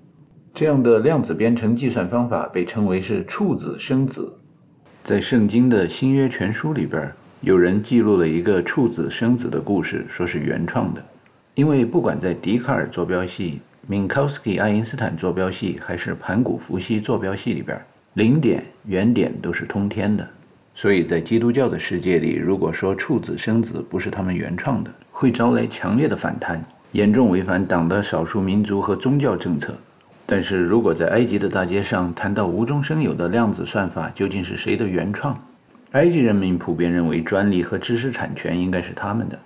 [0.54, 4.32] 这样的量子编程计算方法被称为是处子生子。
[5.02, 11.04] 在圣经的新约全书里边，有人记录了一个处子生子的故事，说是原创的，
[11.58, 13.58] 因为不管在笛卡尔坐标系。
[13.90, 17.76] Minkowski 爱因斯坦坐标系还是盘古伏羲坐标系里边，
[18.14, 20.28] 零点、原点都是通天的。
[20.72, 29.74] 所以在基督教的世界里，如果说处子生子不是他们原创的，会招来强烈的反弹，严重违反党的少数民族和宗教政策。
[30.26, 35.36] 但是如果在埃及的大街上谈到无中生有的量子算法究竟是谁的原创，
[35.92, 39.38] 埃及人民普遍认为专利和知识产权应该是他们的。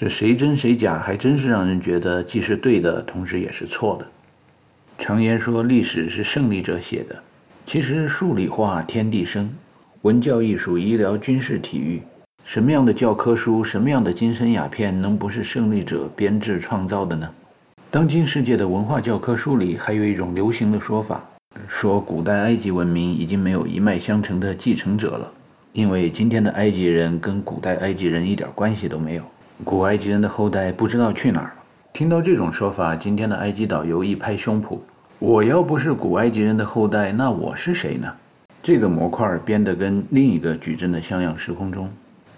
[0.00, 4.06] 这谁真谁假，还真是让人觉得既是对的，同时也是错的。
[4.98, 7.22] 常言说历史是胜利者写的，
[7.66, 9.54] 其实数理化天地生，
[10.00, 12.00] 文教艺术医疗军事体育，
[12.46, 17.28] 什么样的教科书，什么样的精神鸦片，能不是胜利者编制创造的呢？
[17.90, 21.22] 当今世界的文化教科书里还有一种流行的说法，
[21.68, 25.30] 说古代埃及文明已经没有一脉相承的继承者了，
[25.74, 29.22] 因为今天的埃及人跟古代埃及人一点关系都没有。
[29.62, 31.52] 古埃及人的后代不知道去哪儿了。
[31.92, 34.78] 听到这种说法，今天的埃及导游一拍胸脯
[35.18, 38.10] ：“我要不是古埃及人的后代，那我是谁呢？”
[38.62, 41.90] 这个模块编得跟另一个矩阵的向量时空中，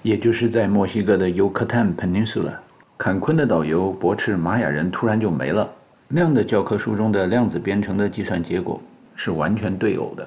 [0.02, 2.52] 也就是在墨西哥的 Yucatan Peninsula，
[2.98, 5.68] 坎昆的导游驳斥玛雅人突然就没了。
[6.08, 8.80] 量的教科书中的量子编程的计算结果
[9.14, 10.26] 是完全对偶的。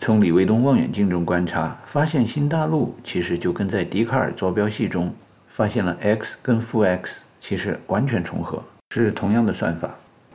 [0.00, 5.12] 从李卫东望远镜中观察，发现新大陆其实就跟在笛卡尔坐标系中。
[5.54, 8.62] 发现了 x 跟负 x 其实完全重合，
[8.94, 9.90] 是同样的算法。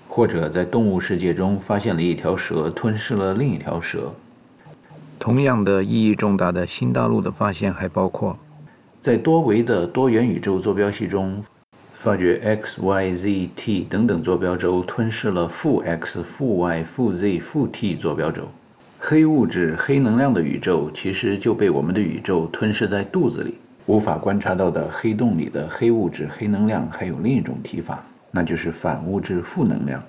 [0.08, 4.14] 或者在动物世界中发现了一条蛇吞噬了另一条蛇。
[5.18, 8.38] 同样的意义重大的新大陆的发现还包括，
[9.02, 11.44] 在多维的多元宇宙坐标系中，
[11.96, 18.44] 发觉 x、y、z、t 等等坐标轴吞噬了负 x、负 y、负 z、负 t 坐标轴。
[19.00, 23.56] 黑物质、黑能量的宇宙其实就被我们的宇宙吞噬在肚子里。
[23.88, 30.04] 无法观察到的黑洞里的黑物质、黑能量，还有另一种提法，那就是反物质、负能量。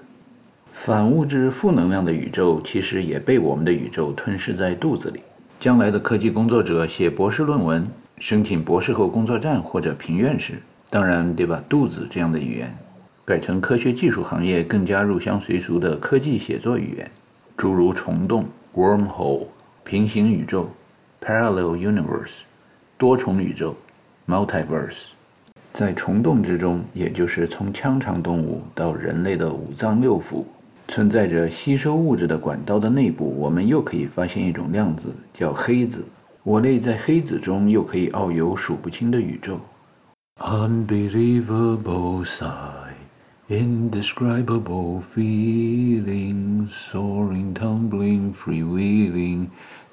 [0.72, 5.20] 反物质、负能量的宇宙，其实也被我们的宇宙吞噬在肚子里。
[5.60, 7.86] 将来的科技工作者写博士论文、
[8.18, 10.54] 申请博士后工作站或者评院时，
[10.90, 12.76] 当然得把肚子这样的语言
[13.24, 17.08] 改成科学技术行业更加入乡随俗的科技写作语言，
[17.56, 19.46] 诸如虫洞 （wormhole）、
[19.84, 20.68] 平行宇宙
[21.20, 22.47] （parallel universe）。
[22.98, 23.76] 多重宇宙
[24.26, 25.10] ，multiverse，
[25.72, 30.42] 在虫洞之中，也就是从腔肠动物到人类的五脏六腑，
[30.88, 36.04] 存在着吸收物质的管道的内部，我们又可以发现一种量子，叫黑子。
[36.42, 39.60] 我类在黑子中又可以遨游数不清的宇宙。
[40.40, 42.96] Unbelievable sight,
[43.48, 49.46] indescribable feeling, soaring, tumbling, freewheeling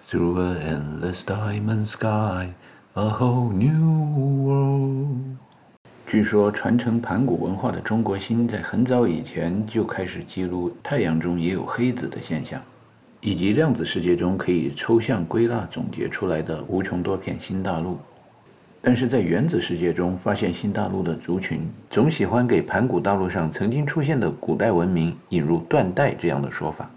[0.07, 2.49] through an endless diamond sky.
[2.97, 5.17] A whole new world。
[6.07, 12.61] 据说传承盘古文化的中国心，在很早以前就开始记录太阳中也有黑子的现象。
[13.19, 17.99] 以及量子世界中可以抽象归纳总结出来的无穷多片新大陆。
[18.81, 26.89] 但是在原子世界中发现新大陆的族群，总喜欢给盘古大陆上曾经出现的古代文明引入断代这样的说法。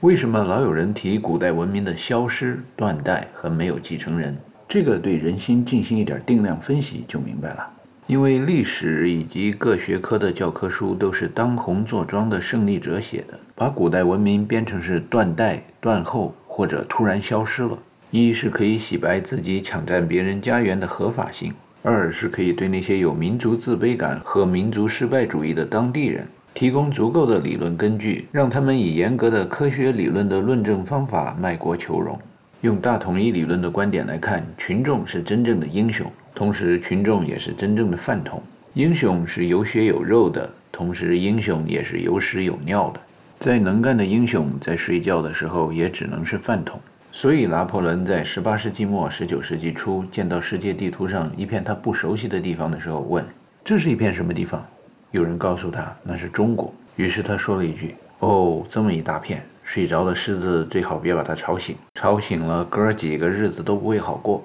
[0.00, 4.34] 为什么老有人提古代文明的消失、断代和没有继承人？
[4.68, 7.66] 这个对人心进行一点定量分析就明白了。
[8.06, 17.78] 因为历史以及各学科的教科书都是当红坐庄的胜利者写的，把古代文明编成是断代、断后或者突然消失了。
[18.10, 21.52] 一是可以洗白自己抢占别人家园的合法性，
[21.82, 26.26] 二是可以对那些有民族自卑感和民族失败主义的当地人。
[26.54, 32.18] 提供足够的理论根据，让他们以严格的科学理论的论证方法卖国求荣。
[32.62, 38.42] 用大统一理论的观点来看，群众是真正的英雄，同时群众也是真正的饭桶。
[38.74, 43.00] 英雄是有血有肉的，同时英雄也是有屎有尿的。
[43.38, 46.80] 再能干的英雄，在睡觉的时候也只能是饭桶。
[47.12, 53.24] 所以，拿破仑在十八世纪末、十九世纪初见到世界地图上一片他不熟悉的地方的时候，问
[53.64, 54.64] ：“这是一片什么地方？”
[55.12, 64.42] 有人告诉他那是中国，于是他说了一句：“哦，这么一大片，睡着的狮子最好别把它吵醒，吵醒了哥儿几个日子都不会好过。”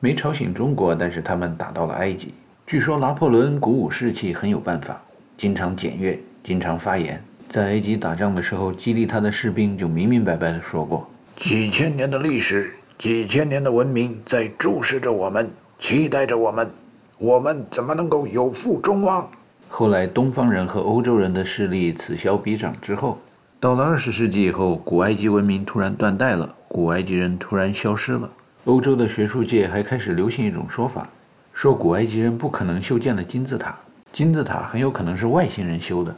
[0.00, 2.34] 没吵醒中国，但是他们打到了埃及。
[2.66, 5.00] 据说拿破仑鼓舞士气很有办法，
[5.36, 7.22] 经常检阅，经常发言。
[7.48, 15.48] 在埃及打仗的时候，激励他的士兵就明明白白地说过：“几千年的历史，几千年的文明在注视着我们，
[15.78, 16.68] 期待着我们，
[17.18, 19.30] 我们怎么能够有负众望？”
[19.70, 23.18] 后来，东方人和欧洲人的势力此消彼长之后，
[23.60, 28.30] 到了二十世纪以后，古埃及文明突然断代了，古埃及人突然消失了。
[28.66, 31.08] 欧洲的学术界还开始流行一种说法，
[31.52, 33.76] 说古埃及人不可能修建了金字塔，
[34.12, 36.14] 金字塔很有可能是外星人修的。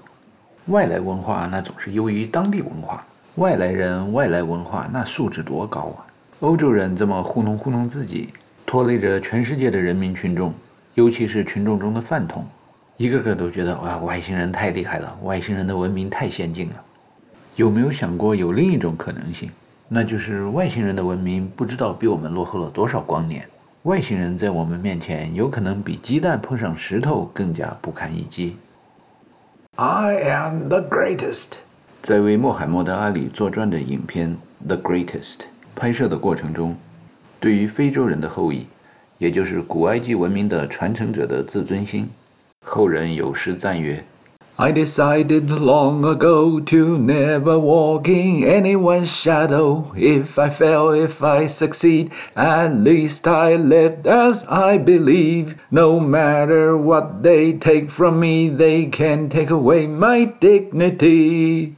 [0.67, 3.03] 外来文化那总是优于当地文化，
[3.37, 6.05] 外来人、外来文化那素质多高啊！
[6.41, 8.29] 欧洲人这么糊弄糊弄自己，
[8.67, 10.53] 拖累着全世界的人民群众，
[10.93, 12.47] 尤其是群众中的饭桶。
[12.99, 16.75] 一个个都觉得哇，外星人太厉害了，外星人的文明太先进了。
[17.61, 19.51] 有没有想过有另一种可能性？
[19.87, 23.47] 那就是外星人的文明不知道比我们落后了多少光年。
[23.83, 28.57] 外星人在我们面前有可能比鸡蛋碰上石头更加不堪一击。
[29.77, 31.49] I am the greatest。
[32.01, 34.35] 在为穆罕默德·阿里作传的影片
[34.67, 35.37] 《The Greatest》
[35.77, 36.75] 拍摄的过程中，
[37.39, 38.65] 对于非洲人的后裔，
[39.19, 42.09] 也就是古埃及文明的传承者的自尊心。
[42.65, 44.03] 后人有诗赞曰
[44.61, 49.91] ：“I decided long ago to never walk in anyone's shadow.
[49.97, 55.57] If I fail, if I succeed, at least I lived as I believe.
[55.71, 61.77] No matter what they take from me, they can take away my dignity,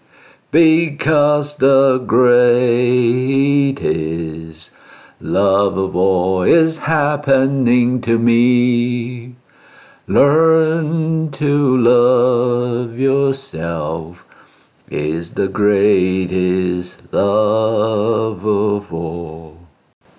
[0.50, 3.12] because the greatest
[5.20, 9.36] love of all is happening to me.”
[10.08, 14.24] Learn to love yourself
[14.90, 19.52] is the greatest love of all。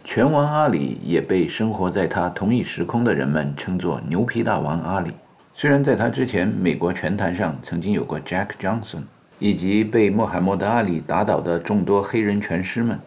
[0.05, 5.11] 拳王阿里也被生活在他同一时空的人们称作牛皮大王阿里。
[5.53, 9.01] 虽然在他之前，美国拳坛上曾经有过 Jack Johnson，
[9.38, 12.97] 以及被穆罕默德阿里打倒的众多黑人拳师们，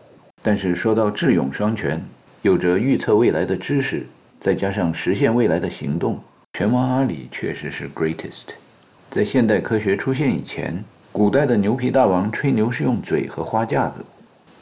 [0.42, 2.04] 但是说到智勇双全，
[2.42, 4.04] 有着预测未来的知识，
[4.38, 6.20] 再加上实现未来的行动。
[6.58, 8.54] 拳王阿里确实是 greatest。
[9.10, 14.00] 在现代科学出现以前，古代的牛皮大王吹牛是用嘴和花架子；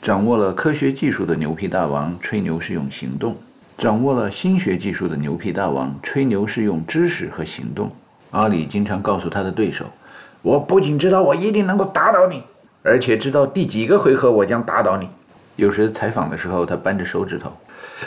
[0.02, 3.34] 掌握了科学技术的牛皮大王吹牛是用行动；
[3.78, 7.88] 掌握了心学技术的牛皮大王吹牛是用知识和行动。
[8.32, 9.84] 阿里经常告诉他的对手
[10.42, 12.42] ：“我不仅知道我一定能够打倒你，
[12.82, 15.08] 而且知道第几个回合我将打倒你。”
[15.54, 17.52] 有时采访的时候，他扳着手指头：“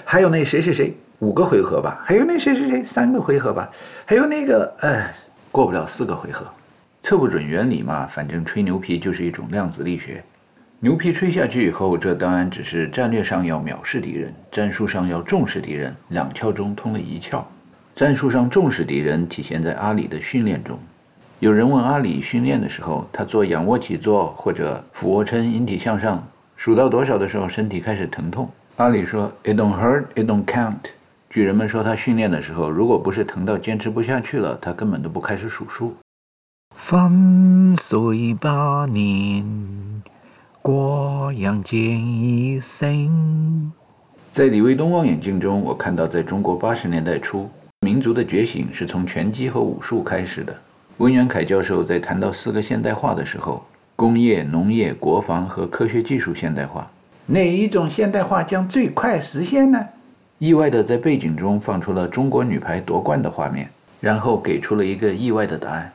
[0.04, 3.70] 还有那谁谁谁。”五个回合吧，还有那谁谁谁三个回合吧，
[4.06, 5.10] 还有那个呃，
[5.52, 6.46] 过不了四个回合，
[7.02, 10.24] 测不准原理嘛，反正吹牛皮就是一种量子力学。
[10.80, 17.44] 牛皮吹下去以后，这当然只是战略上要藐视敌人，战术上要重视敌人，两窍中通了一窍。
[17.96, 20.78] 战术上重视敌人，体现在阿里的训练中。
[21.40, 26.24] 有人问阿里训练的时候，他做仰卧起坐或者俯卧撑引体向上，
[26.56, 28.48] 数到多少的时候，身体开始疼痛。
[28.76, 30.76] 阿里说：“It don't hurt, it don't count。”
[31.30, 35.94] 据人们说，他训练的时候，如果不是疼到坚持不下去了，他根本都不开始数数。
[36.90, 39.44] 万岁八年，
[40.62, 43.72] 过阳见一生。
[44.32, 47.50] 在李卫东望远镜中，我看到，在中国八十年代初，
[47.82, 50.56] 民族的觉醒是从拳击和武术开始的。
[51.00, 53.66] 温元凯教授在谈到四个现代化的时候，
[53.98, 56.90] 工业、农业、国防和科学技术现代化。
[57.26, 59.86] 哪一种现代化将最快实现呢？
[60.40, 63.70] 意外的在背景中放出了中国女排夺冠的画面，
[64.00, 65.92] 然后给出了一个意外的答案：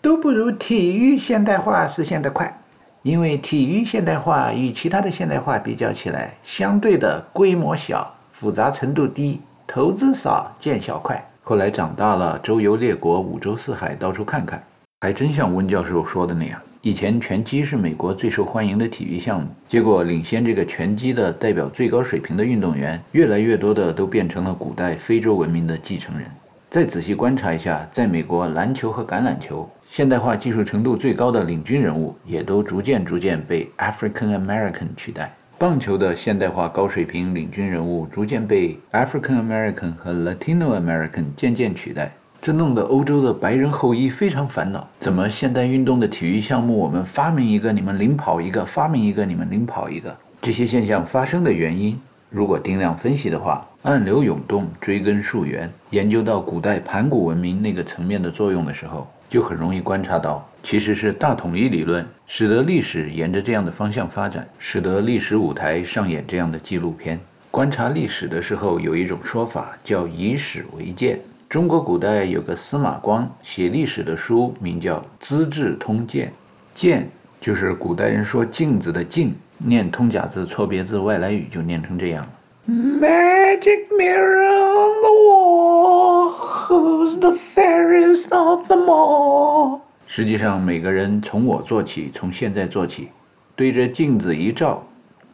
[0.00, 2.58] 都不如体育现代化实现的快。
[3.02, 11.20] 因为体育现代化与其他的现代化比较起来，相对的规模小、复杂程度低、投资少、见效快。
[11.42, 14.62] 后来长大了，周游列国、五洲四海，到处看看，
[15.00, 16.60] 还真像温教授说的那样。
[16.84, 26.26] 以前拳击是美国最受欢迎的体育项目，结果领先这个拳击的代表最高水平的运动员，越来越多的都变成了古代非洲文明的继承人。
[26.68, 35.32] 再仔细观察一下，在美国，篮球和橄榄球现代化技术程度最高的领军人物，也都逐渐逐渐被 African American 取代。
[35.58, 42.10] 棒球的现代化高水平领军人物，逐渐被 African American 和 Latino American 渐渐取代，
[42.42, 44.84] 这弄得欧洲的白人后裔非常烦恼。
[44.98, 50.12] 怎么现代运动的体育项目，我们发明一个，你们领跑一个；发明一个，你们领跑一个？
[50.40, 51.96] 这些现象发生的原因，
[52.30, 67.20] 如果定量分析的话，暗流涌动，追根溯源，研究到古代盘古文明那个层面的作用的时候，就很容易观察到，其实是大统一理论使得历史沿着这样的方向发展，使得历史舞台上演这样的纪录片。
[67.52, 71.20] 观察历史的时候，有一种说法叫以史为鉴。
[71.52, 76.28] 中国古代有个司马光写历史的书，名叫《资治通鉴》，
[76.72, 77.06] 鉴
[77.38, 82.26] 就是古代人说镜子的镜，念通假字错别字外来语就念成这样。
[82.66, 86.32] Magic mirror on the wall,
[86.68, 89.80] who's the fairest of them all？
[90.06, 93.10] 实际上，每个人从我做起，从现在做起，
[93.54, 94.82] 对着镜子一照，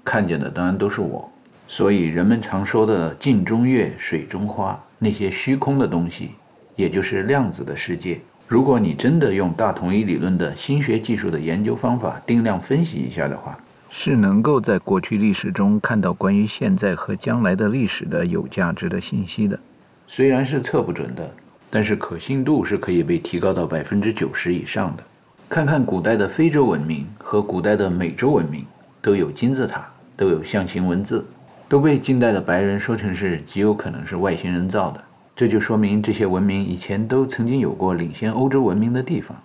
[0.02, 1.30] 看见的当然都是我。
[1.68, 6.30] 所以，人们常说的“镜中月，水中花”，那些虚空的东西，
[6.76, 8.20] 也就是量子的世界。
[8.46, 13.58] 如果你真的用大统一理论的新学技术的研究方法定量分析一下的话，
[13.90, 19.58] 是能够在过去历史中看到关于现在和将来的历史的有价值的信息的，
[20.06, 21.30] 虽然是测不准的，
[21.70, 25.02] 但是可信度是可以被提高到百分之九十以上的。
[25.48, 28.64] 看看古代的非洲文明和古代的美洲文明，
[29.00, 31.26] 都有金字塔，都有象形文字，
[31.68, 35.04] 都被近代的白人说成是极有可能是外星人造的。
[35.36, 39.36] 这就说明这些文明以前都曾经有过领先欧洲文明的地方，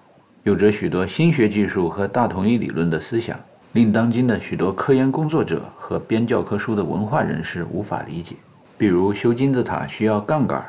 [0.43, 3.37] 有着许多新学技术和大统一理论的思想。
[3.73, 8.35] 令当今的许多科研工作者和编教科书的文化人士无法理解。
[8.77, 10.63] 比如修金字塔需要杠杆，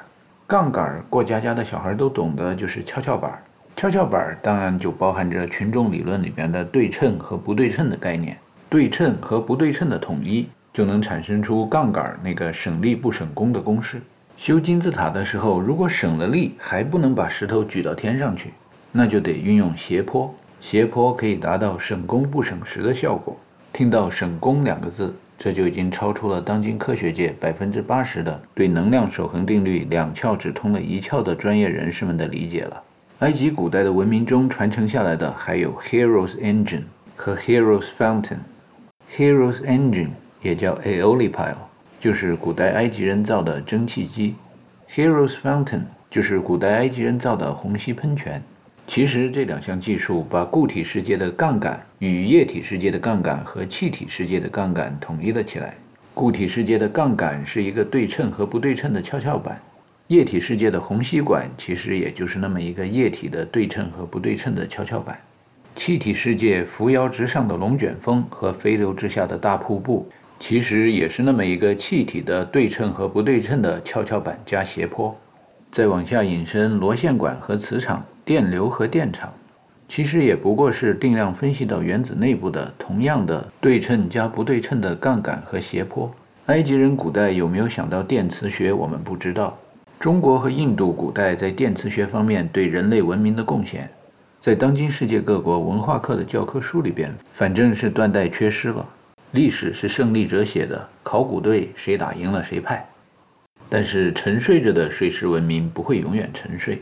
[0.47, 3.39] 杠杆过家家的小孩都懂得，就是跷跷板。
[3.77, 8.37] 跷跷板当然就包含着群众理论里边的对称和不对称的概念。
[8.71, 14.03] 对称和不对称的统一，就能产生出杠杆那个省力不省功的公式。
[14.37, 18.51] 修金字塔的时候，如果省了力还不能把石头举到天上去，
[18.91, 20.35] 那就得运用斜坡。
[20.61, 23.39] 斜坡可以达到省工不省时的效果。
[23.73, 32.83] 听到“省工”两个字，这就已经超出了当今科学界百分之八十的对能量守恒定律两窍只通了一窍的专业人士们的理解了。
[33.21, 36.83] 埃及古代的文明中传承下来的还有 Hero's Engine
[37.15, 38.39] 和 Hero's Fountain。
[39.17, 40.09] Hero's Engine
[40.45, 41.57] 也叫 Aeolipile，
[41.99, 44.35] 就是古代埃及人造的蒸汽机
[44.91, 45.81] ；Hero's Fountain
[46.11, 48.43] 就是古代埃及人造的虹吸喷泉。
[48.87, 55.75] 其实这两项技术把固体世界的杠杆与液体世界的杠杆和气体世界的杠杆统一了起来。
[56.12, 59.59] 固体世界的杠杆是一个对称和不对称的跷跷板，
[60.09, 65.19] 液体世界的虹吸管其实也就是那么一个液体的对称和不对称的跷跷板。
[65.75, 70.07] 气体世界扶摇直上的龙卷风和飞流直下的大瀑布，
[70.39, 75.16] 其实也是那么一个气体的对称和不对称的跷跷板加斜坡。
[75.73, 78.05] 再往下引申，螺线管和磁场。
[78.27, 79.31] 电流和电场，
[79.86, 86.11] 其实也不过是定量分析到原子内部的同样的对称加不对称的杠杆和斜坡。
[86.47, 89.55] 埃及人古代有没有想到电磁学，我们不知道。
[90.01, 93.90] 中国和印度古代在电磁学方面对人类文明的贡献，
[94.40, 98.89] 在当今世界各国文化课的教科书里边，反正是断代缺失了。
[99.35, 102.86] 历史是胜利者写的，考古队谁打赢了谁派。
[103.69, 106.81] 但是沉睡着的水石文明不会永远沉睡。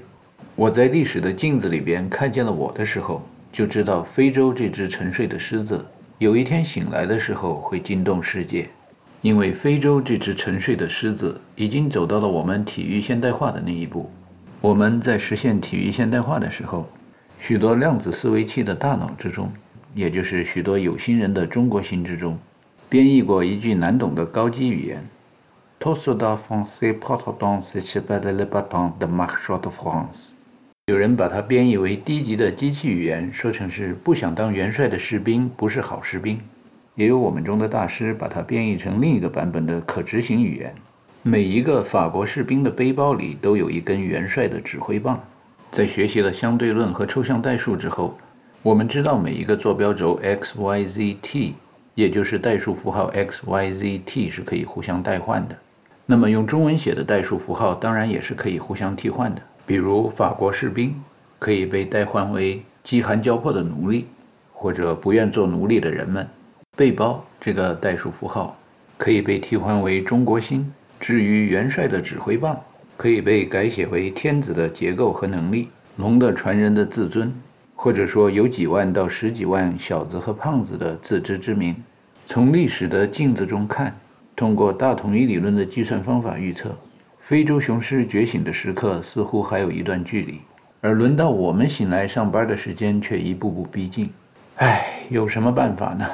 [0.54, 5.82] 我在历史的镜子里边看见了我的时候，就知道非洲这只沉睡的狮子
[6.18, 8.68] 有一天醒来的时候会惊动世界，
[9.22, 14.10] 因为非洲这只沉睡的狮子已经走到了我们体育现代化的那一步。
[14.60, 16.86] 我们在实现体育现代化的时候，
[17.40, 19.50] 许多量子思维器的大脑之中，
[19.94, 22.38] 也就是许多有心人的中国心之中，
[22.88, 25.02] 编译过一句难懂的高级语言。
[25.78, 30.30] tosota français porte dans ses cheveux le bâton de marche de France。
[30.86, 36.38] 有人把它编译为低级的机器语言，说成是不想当元帅的士兵不是好士兵。
[36.94, 40.74] 也有我们中的大师把它编译成另一个版本的可执行语言。
[41.22, 45.18] 每一个法国士兵的背包里都有一根元帅的指挥棒。
[45.70, 48.18] 在学习了相对论和抽象代数之后，
[48.64, 51.54] 我们知道每一个坐标轴 x y z t，
[51.96, 55.56] 也就是代数符号 x y z t 是可以互相代换的。
[56.06, 59.42] 那么用中文写的代数符号当然也是可以互相替换的。
[59.66, 60.94] 比如法国士兵
[61.40, 64.06] 可以被代换为饥寒交迫的奴隶，
[64.52, 66.24] 或者不愿做奴隶的人们。
[66.76, 68.56] 背包这个代数符号
[68.96, 70.72] 可以被替换为中国心。
[71.00, 72.56] 至于元帅的指挥棒，
[72.96, 77.32] 可以被改写为天子的结构和能力，龙的传人的自尊，
[77.84, 81.74] 或者说有几万到十几万小子和胖子的自知之明。
[82.28, 83.92] 从历史的镜子中看，
[84.36, 86.70] 通过大统一理论的计算方法预测，
[87.20, 90.38] 非洲雄狮觉醒的时刻似乎还有一段距离，
[90.80, 94.08] 而轮到我们醒来上班的时间却一步步逼近。
[94.58, 96.06] 唉，有什么办法呢？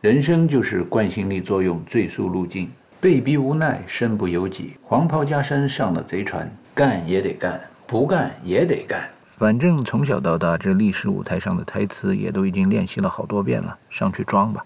[0.00, 2.70] 人生就是惯性力作用最速路径。
[3.00, 9.08] 被逼无奈，身不由己，黄袍加身上了贼船，干也得干，不干也得干。
[9.36, 14.64] 反正从小到大，这历史舞台上的台词也都已经练习了好多遍了，上去装吧。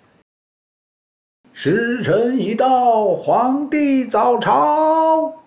[1.54, 5.32] 时辰已到，皇帝早朝。